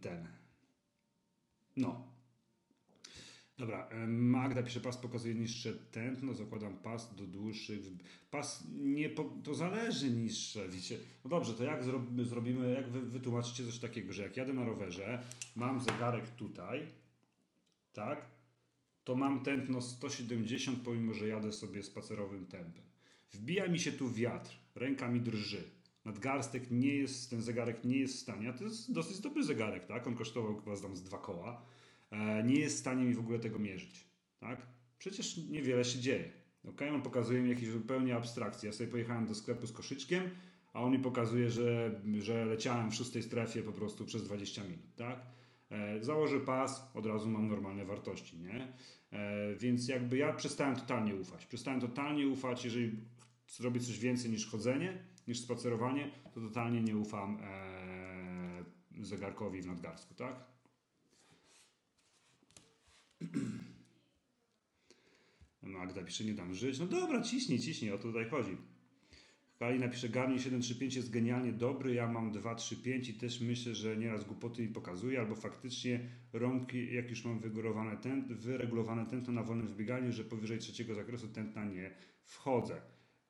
[0.00, 0.28] ten
[1.76, 2.18] no,
[3.58, 7.80] Dobra, Magda pisze, pas pokazuje niższe tętno, zakładam pas do dłuższych.
[8.30, 10.98] Pas nie, po, to zależy niższe, wiecie.
[11.24, 14.64] No dobrze, to jak zrobimy, zrobimy jak wy wytłumaczycie coś takiego, że jak jadę na
[14.64, 15.22] rowerze,
[15.56, 16.86] mam zegarek tutaj,
[17.92, 18.26] tak,
[19.04, 22.87] to mam tętno 170, pomimo, że jadę sobie spacerowym tempem.
[23.32, 25.62] Wbija mi się tu wiatr, ręka mi drży.
[26.04, 29.86] Nadgarstek nie jest, ten zegarek nie jest w stanie, a to jest dosyć dobry zegarek,
[29.86, 30.06] tak?
[30.06, 31.62] On kosztował chyba z dwa koła
[32.10, 34.04] E, nie jest w stanie mi w ogóle tego mierzyć.
[34.38, 34.66] Tak?
[34.98, 36.30] Przecież niewiele się dzieje.
[36.68, 36.90] Okay?
[36.90, 38.66] On pokazuje mi jakieś zupełnie abstrakcje.
[38.66, 40.30] Ja sobie pojechałem do sklepu z koszyczkiem,
[40.72, 44.94] a on mi pokazuje, że, że leciałem w szóstej strefie po prostu przez 20 minut.
[44.96, 45.20] Tak?
[45.70, 48.38] E, założę pas, od razu mam normalne wartości.
[48.38, 48.72] Nie?
[49.12, 51.46] E, więc jakby ja przestałem totalnie ufać.
[51.46, 52.96] Przestałem totalnie ufać, jeżeli
[53.48, 57.38] zrobię coś więcej niż chodzenie, niż spacerowanie, to totalnie nie ufam
[59.00, 60.14] zegarkowi w nadgarstku.
[60.14, 60.44] Tak?
[65.62, 66.78] Magda pisze, nie dam żyć.
[66.78, 68.56] No dobra, ciśnij, ciśnij, o to tutaj chodzi.
[69.58, 74.24] Kali napisze, Garmin 735 jest genialnie dobry, ja mam 235 i też myślę, że nieraz
[74.24, 76.00] głupoty mi pokazuje, albo faktycznie
[76.32, 81.28] rąbki, jak już mam wyregulowane, tęt, wyregulowane tętno na wolnym wybieganiu, że powyżej trzeciego zakresu
[81.28, 81.94] tętna nie
[82.24, 82.80] wchodzę.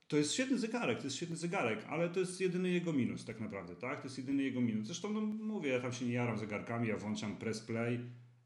[0.09, 3.41] To jest świetny zegarek, to jest świetny zegarek, ale to jest jedyny jego minus tak
[3.41, 4.01] naprawdę, tak?
[4.01, 4.87] To jest jedyny jego minus.
[4.87, 8.01] Zresztą no, mówię, ja tam się nie jaram zegarkami, ja włączam press play,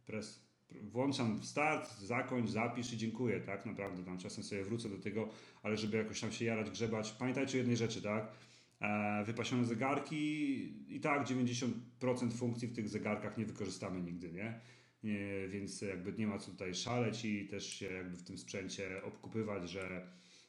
[0.07, 0.53] press
[0.83, 3.67] włączam start, zakończ, zapisz i dziękuję, tak?
[3.67, 5.29] Naprawdę tam czasem sobie wrócę do tego,
[5.63, 7.13] ale żeby jakoś tam się jarać, grzebać.
[7.13, 8.33] Pamiętajcie o jednej rzeczy, tak?
[8.81, 14.61] E, wypasione zegarki i tak 90% funkcji w tych zegarkach nie wykorzystamy nigdy, nie?
[15.03, 15.49] nie?
[15.49, 19.71] Więc jakby nie ma co tutaj szaleć i też się jakby w tym sprzęcie obkupywać,
[19.71, 20.07] że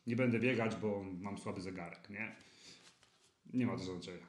[0.07, 2.35] nie będę biegać, bo mam słaby zegarek, nie?
[3.53, 4.27] Nie ma to znaczenia.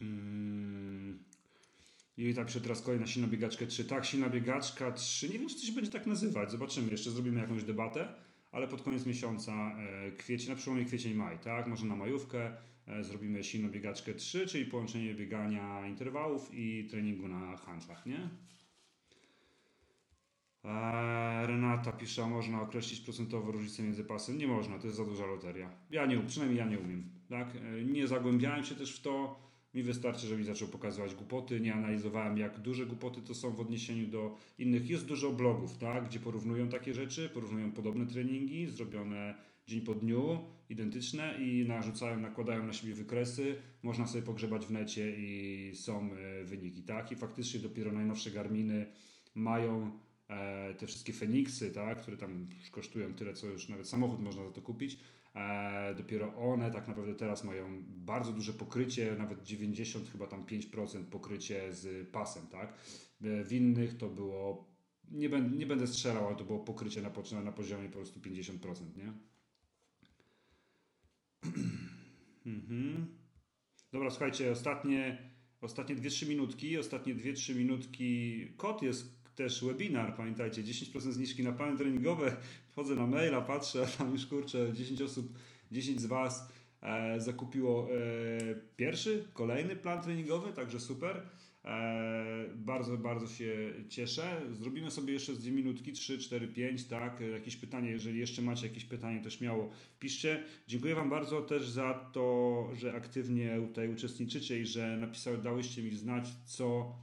[0.00, 1.18] Mm.
[2.16, 3.84] I tak pisze teraz kolejna silna biegaczka 3.
[3.84, 5.28] Tak, silna biegaczka 3.
[5.28, 6.50] Nie wiem, czy to się będzie tak nazywać.
[6.50, 6.90] Zobaczymy.
[6.90, 8.14] Jeszcze zrobimy jakąś debatę,
[8.52, 11.66] ale pod koniec miesiąca e, kwiecień, na przełomie kwiecień-maj, tak?
[11.66, 17.56] Może na majówkę e, zrobimy silną biegaczkę 3, czyli połączenie biegania interwałów i treningu na
[17.56, 18.28] hanczach, nie?
[20.64, 24.38] E, Renata pisze, a można określić procentowo różnicę między pasem?
[24.38, 25.70] Nie można, to jest za duża loteria.
[25.90, 27.04] Ja nie, przynajmniej ja nie umiem.
[27.28, 27.48] Tak?
[27.84, 29.42] Nie zagłębiałem się też w to.
[29.74, 31.60] Mi wystarczy, że mi zaczął pokazywać głupoty.
[31.60, 34.90] Nie analizowałem, jak duże głupoty to są w odniesieniu do innych.
[34.90, 39.34] Jest dużo blogów, tak, gdzie porównują takie rzeczy, porównują podobne treningi zrobione
[39.66, 40.38] dzień po dniu,
[40.68, 43.56] identyczne i narzucają, nakładają na siebie wykresy.
[43.82, 47.12] Można sobie pogrzebać w necie i są e, wyniki, tak.
[47.12, 48.86] I faktycznie dopiero najnowsze Garminy
[49.34, 49.90] mają
[50.78, 54.62] te wszystkie Feniksy, tak, które tam kosztują tyle, co już nawet samochód można za to
[54.62, 54.98] kupić
[55.34, 61.04] E, dopiero one tak naprawdę teraz mają bardzo duże pokrycie, nawet 90 chyba tam 5%
[61.04, 62.68] pokrycie z pasem, tak?
[63.22, 64.68] E, w innych to było,
[65.10, 68.96] nie, będę, nie będę strzelał, ale to było pokrycie na, na poziomie po prostu 50%,
[68.96, 69.12] nie?
[72.46, 73.06] mhm.
[73.92, 81.00] Dobra, słuchajcie, ostatnie ostatnie 2-3 minutki, ostatnie 2-3 minutki, kod jest też webinar, pamiętajcie, 10%
[81.12, 82.36] zniżki na plany treningowe,
[82.70, 85.38] wchodzę na maila, patrzę, a tam już kurczę, 10 osób,
[85.72, 86.48] 10 z Was
[86.82, 87.96] e, zakupiło e,
[88.76, 91.22] pierwszy, kolejny plan treningowy, także super.
[91.64, 94.40] E, bardzo, bardzo się cieszę.
[94.52, 97.20] Zrobimy sobie jeszcze z dwie minutki, 3, 4, 5, tak?
[97.32, 99.70] Jakieś pytanie, jeżeli jeszcze macie jakieś pytanie, to śmiało
[100.00, 100.44] piszcie.
[100.68, 105.96] Dziękuję Wam bardzo też za to, że aktywnie tutaj uczestniczycie i że napisały, dałyście mi
[105.96, 106.96] znać, co,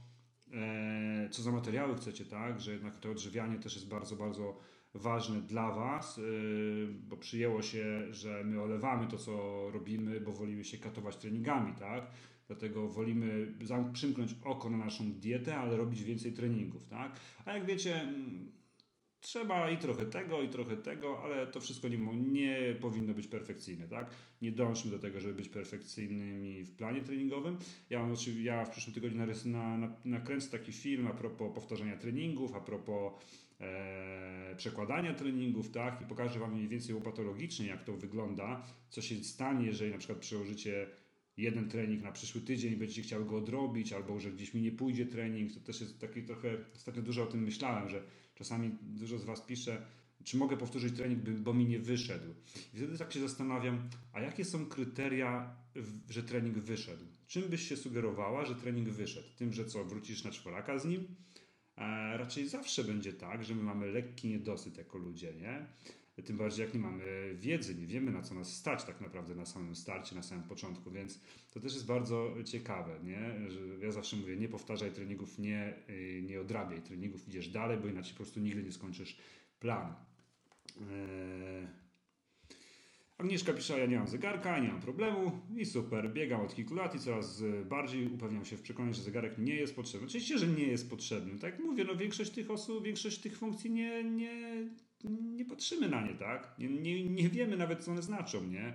[1.30, 2.60] co za materiały chcecie, tak?
[2.60, 4.58] Że jednak to odżywianie też jest bardzo, bardzo
[4.94, 6.22] ważne dla Was, e,
[7.08, 12.06] bo przyjęło się, że my olewamy to, co robimy, bo wolimy się katować treningami, tak?
[12.46, 13.54] Dlatego wolimy
[13.92, 17.12] przymknąć oko na naszą dietę, ale robić więcej treningów, tak?
[17.44, 18.52] A jak wiecie, mm,
[19.20, 23.88] trzeba i trochę tego, i trochę tego, ale to wszystko nie, nie powinno być perfekcyjne,
[23.88, 24.10] tak?
[24.42, 27.58] Nie dążmy do tego, żeby być perfekcyjnymi w planie treningowym.
[27.90, 28.08] Ja,
[28.42, 33.12] ja w przyszłym tygodniu na, na, nakręcę taki film a propos powtarzania treningów, a propos
[33.60, 36.02] e, przekładania treningów, tak?
[36.02, 40.18] I pokażę Wam mniej więcej łopatologicznie, jak to wygląda, co się stanie, jeżeli na przykład
[40.18, 40.86] przełożycie
[41.36, 45.06] jeden trening na przyszły tydzień, będziecie chciały go odrobić, albo że gdzieś mi nie pójdzie
[45.06, 45.52] trening.
[45.52, 48.02] To też jest taki trochę, ostatnio dużo o tym myślałem, że
[48.40, 49.82] czasami dużo z Was pisze,
[50.24, 52.34] czy mogę powtórzyć trening, bo mi nie wyszedł.
[52.74, 55.56] I wtedy tak się zastanawiam, a jakie są kryteria,
[56.10, 57.04] że trening wyszedł?
[57.26, 59.28] Czym byś się sugerowała, że trening wyszedł?
[59.36, 61.16] Tym, że co, wrócisz na czworaka z nim?
[61.76, 65.66] E, raczej zawsze będzie tak, że my mamy lekki niedosyt jako ludzie, nie?
[66.22, 69.46] Tym bardziej jak nie mamy wiedzy, nie wiemy na co nas stać tak naprawdę na
[69.46, 73.50] samym starcie, na samym początku, więc to też jest bardzo ciekawe, nie?
[73.50, 77.88] Że ja zawsze mówię, nie powtarzaj treningów, nie, y, nie odrabiaj treningów, idziesz dalej, bo
[77.88, 79.16] inaczej po prostu nigdy nie skończysz
[79.60, 79.94] planu.
[80.80, 81.80] Eee...
[83.20, 86.94] Agnieszka pisze, ja nie mam zegarka, nie mam problemu i super, biegam od kilku lat
[86.94, 90.06] i coraz bardziej upewniam się w przekonaniu, że zegarek nie jest potrzebny.
[90.06, 91.38] Oczywiście, że nie jest potrzebny.
[91.38, 94.68] Tak jak mówię, no większość tych osób, większość tych funkcji nie, nie,
[95.08, 96.54] nie patrzymy na nie, tak?
[96.58, 98.74] Nie, nie, nie wiemy nawet, co one znaczą, nie?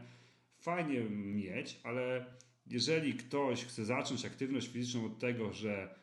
[0.58, 2.26] Fajnie mieć, ale
[2.68, 5.96] jeżeli ktoś chce zacząć aktywność fizyczną od tego, że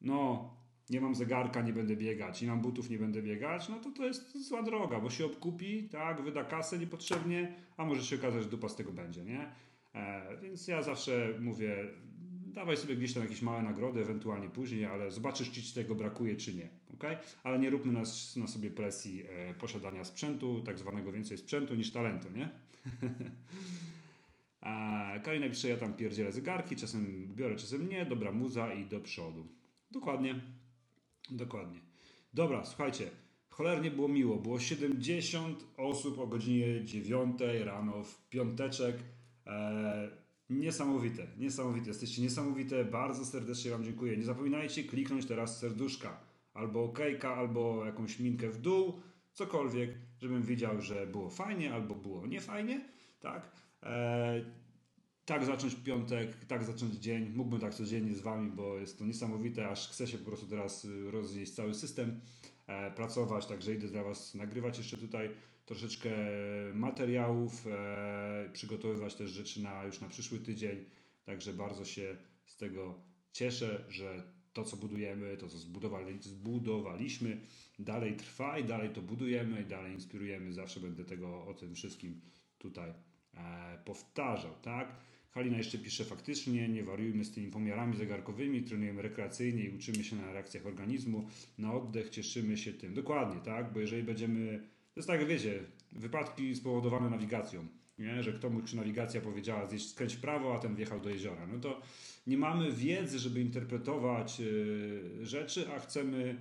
[0.00, 0.50] no,
[0.90, 4.06] nie mam zegarka, nie będę biegać, nie mam butów, nie będę biegać, no to to
[4.06, 8.48] jest zła droga, bo się obkupi, tak, wyda kasę niepotrzebnie, a może się okazać, że
[8.48, 9.52] dupa z tego będzie, nie?
[9.94, 11.76] E, więc ja zawsze mówię,
[12.52, 16.36] dawaj sobie gdzieś tam jakieś małe nagrody, ewentualnie później, ale zobaczysz, czy ci tego brakuje,
[16.36, 16.68] czy nie.
[16.94, 17.16] Okay?
[17.42, 21.92] Ale nie róbmy nas, na sobie presji e, posiadania sprzętu, tak zwanego więcej sprzętu niż
[21.92, 22.48] talentu, nie?
[24.60, 29.00] A Kalina pisze, ja tam pierdzielę zegarki, czasem biorę, czasem nie, dobra muza i do
[29.00, 29.46] przodu.
[29.90, 30.40] Dokładnie.
[31.30, 31.80] Dokładnie.
[32.34, 33.10] Dobra, słuchajcie,
[33.48, 34.36] cholernie było miło.
[34.36, 38.96] Było 70 osób o godzinie 9 rano w piąteczek.
[39.46, 40.10] Eee,
[40.50, 41.88] Niesamowite, niesamowite.
[41.88, 42.84] Jesteście niesamowite.
[42.84, 44.16] Bardzo serdecznie Wam dziękuję.
[44.16, 46.20] Nie zapominajcie kliknąć teraz serduszka,
[46.54, 49.00] albo okejka, albo jakąś minkę w dół,
[49.32, 49.90] cokolwiek,
[50.20, 52.88] żebym wiedział, że było fajnie, albo było niefajnie,
[53.20, 53.50] tak?
[53.82, 54.44] Eee,
[55.24, 57.32] tak zacząć piątek, tak zacząć dzień.
[57.34, 60.84] Mógłbym tak codziennie z Wami, bo jest to niesamowite, aż chce się po prostu teraz
[60.84, 62.20] y, rozjeść cały system,
[62.66, 65.30] e, pracować, także idę dla Was nagrywać jeszcze tutaj
[65.70, 66.10] troszeczkę
[66.74, 70.84] materiałów, e, przygotowywać też rzeczy na, już na przyszły tydzień.
[71.24, 72.16] Także bardzo się
[72.46, 72.94] z tego
[73.32, 77.40] cieszę, że to, co budujemy, to, co zbudowali, zbudowaliśmy,
[77.78, 80.52] dalej trwa i dalej to budujemy i dalej inspirujemy.
[80.52, 82.20] Zawsze będę tego o tym wszystkim
[82.58, 82.90] tutaj
[83.34, 84.96] e, powtarzał, tak?
[85.30, 90.16] Halina jeszcze pisze faktycznie, nie wariujmy z tymi pomiarami zegarkowymi, trenujemy rekreacyjnie i uczymy się
[90.16, 92.94] na reakcjach organizmu, na oddech, cieszymy się tym.
[92.94, 93.72] Dokładnie, tak?
[93.72, 95.60] Bo jeżeli będziemy to jest tak, wiecie,
[95.92, 97.66] wypadki spowodowane nawigacją.
[97.98, 98.22] Nie?
[98.22, 101.46] Że ktoś nawigacja powiedziała, zjeść skręć w prawo, a ten wjechał do jeziora.
[101.46, 101.80] No to
[102.26, 106.36] nie mamy wiedzy, żeby interpretować yy, rzeczy, a chcemy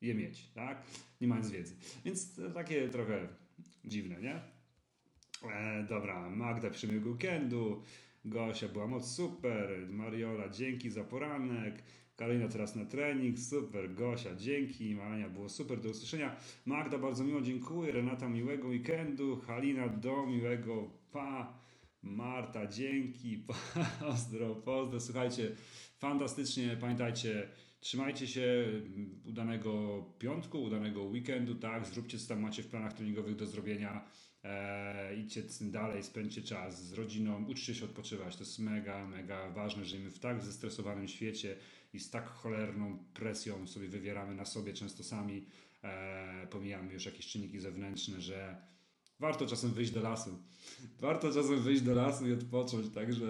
[0.00, 0.82] je mieć, tak?
[1.20, 1.74] Nie mając wiedzy.
[2.04, 3.28] Więc takie trochę
[3.84, 4.40] dziwne, nie?
[5.50, 7.82] E, dobra, Magda przy weekendu,
[8.24, 11.82] Gosia była moc super, Mariola dzięki za poranek,
[12.20, 16.36] Karolina teraz na trening, super, Gosia, dzięki, Malania, było super, do usłyszenia.
[16.66, 21.58] Magda, bardzo miło, dziękuję, Renata, miłego weekendu, Halina, do miłego, pa,
[22.02, 23.44] Marta, dzięki,
[24.00, 25.50] pozdro, pozdro, słuchajcie,
[25.98, 27.48] fantastycznie, pamiętajcie,
[27.80, 28.66] trzymajcie się,
[29.24, 34.04] udanego piątku, udanego weekendu, tak, zróbcie co tam macie w planach treningowych do zrobienia,
[34.44, 39.84] e, idźcie dalej, spędźcie czas z rodziną, uczcie się odpoczywać, to jest mega, mega ważne,
[39.84, 41.56] żyjemy w tak zestresowanym świecie,
[41.92, 45.46] i z tak cholerną presją sobie wywieramy na sobie często sami,
[45.82, 48.62] e, pomijamy już jakieś czynniki zewnętrzne, że
[49.20, 50.38] warto czasem wyjść do lasu.
[51.00, 53.26] Warto czasem wyjść do lasu i odpocząć, także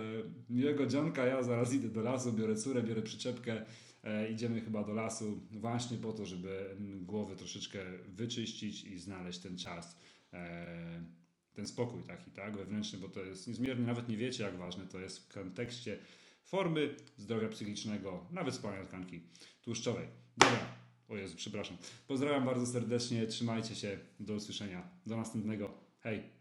[0.51, 3.67] miłego dzionka, ja zaraz idę do lasu, biorę córę, biorę przyczepkę,
[4.05, 9.59] e, idziemy chyba do lasu właśnie po to, żeby głowy troszeczkę wyczyścić i znaleźć ten
[9.59, 9.97] czas,
[10.33, 11.05] e,
[11.55, 15.01] ten spokój taki, tak, wewnętrzny, bo to jest niezmiernie, nawet nie wiecie jak ważne to
[15.01, 15.99] jest w kontekście
[16.51, 19.21] formy zdrowia psychicznego, nawet spalania tkanki
[19.63, 20.07] tłuszczowej.
[20.37, 20.67] Dobra,
[21.09, 21.77] o Jezu, przepraszam.
[22.07, 26.40] Pozdrawiam bardzo serdecznie, trzymajcie się, do usłyszenia, do następnego, hej!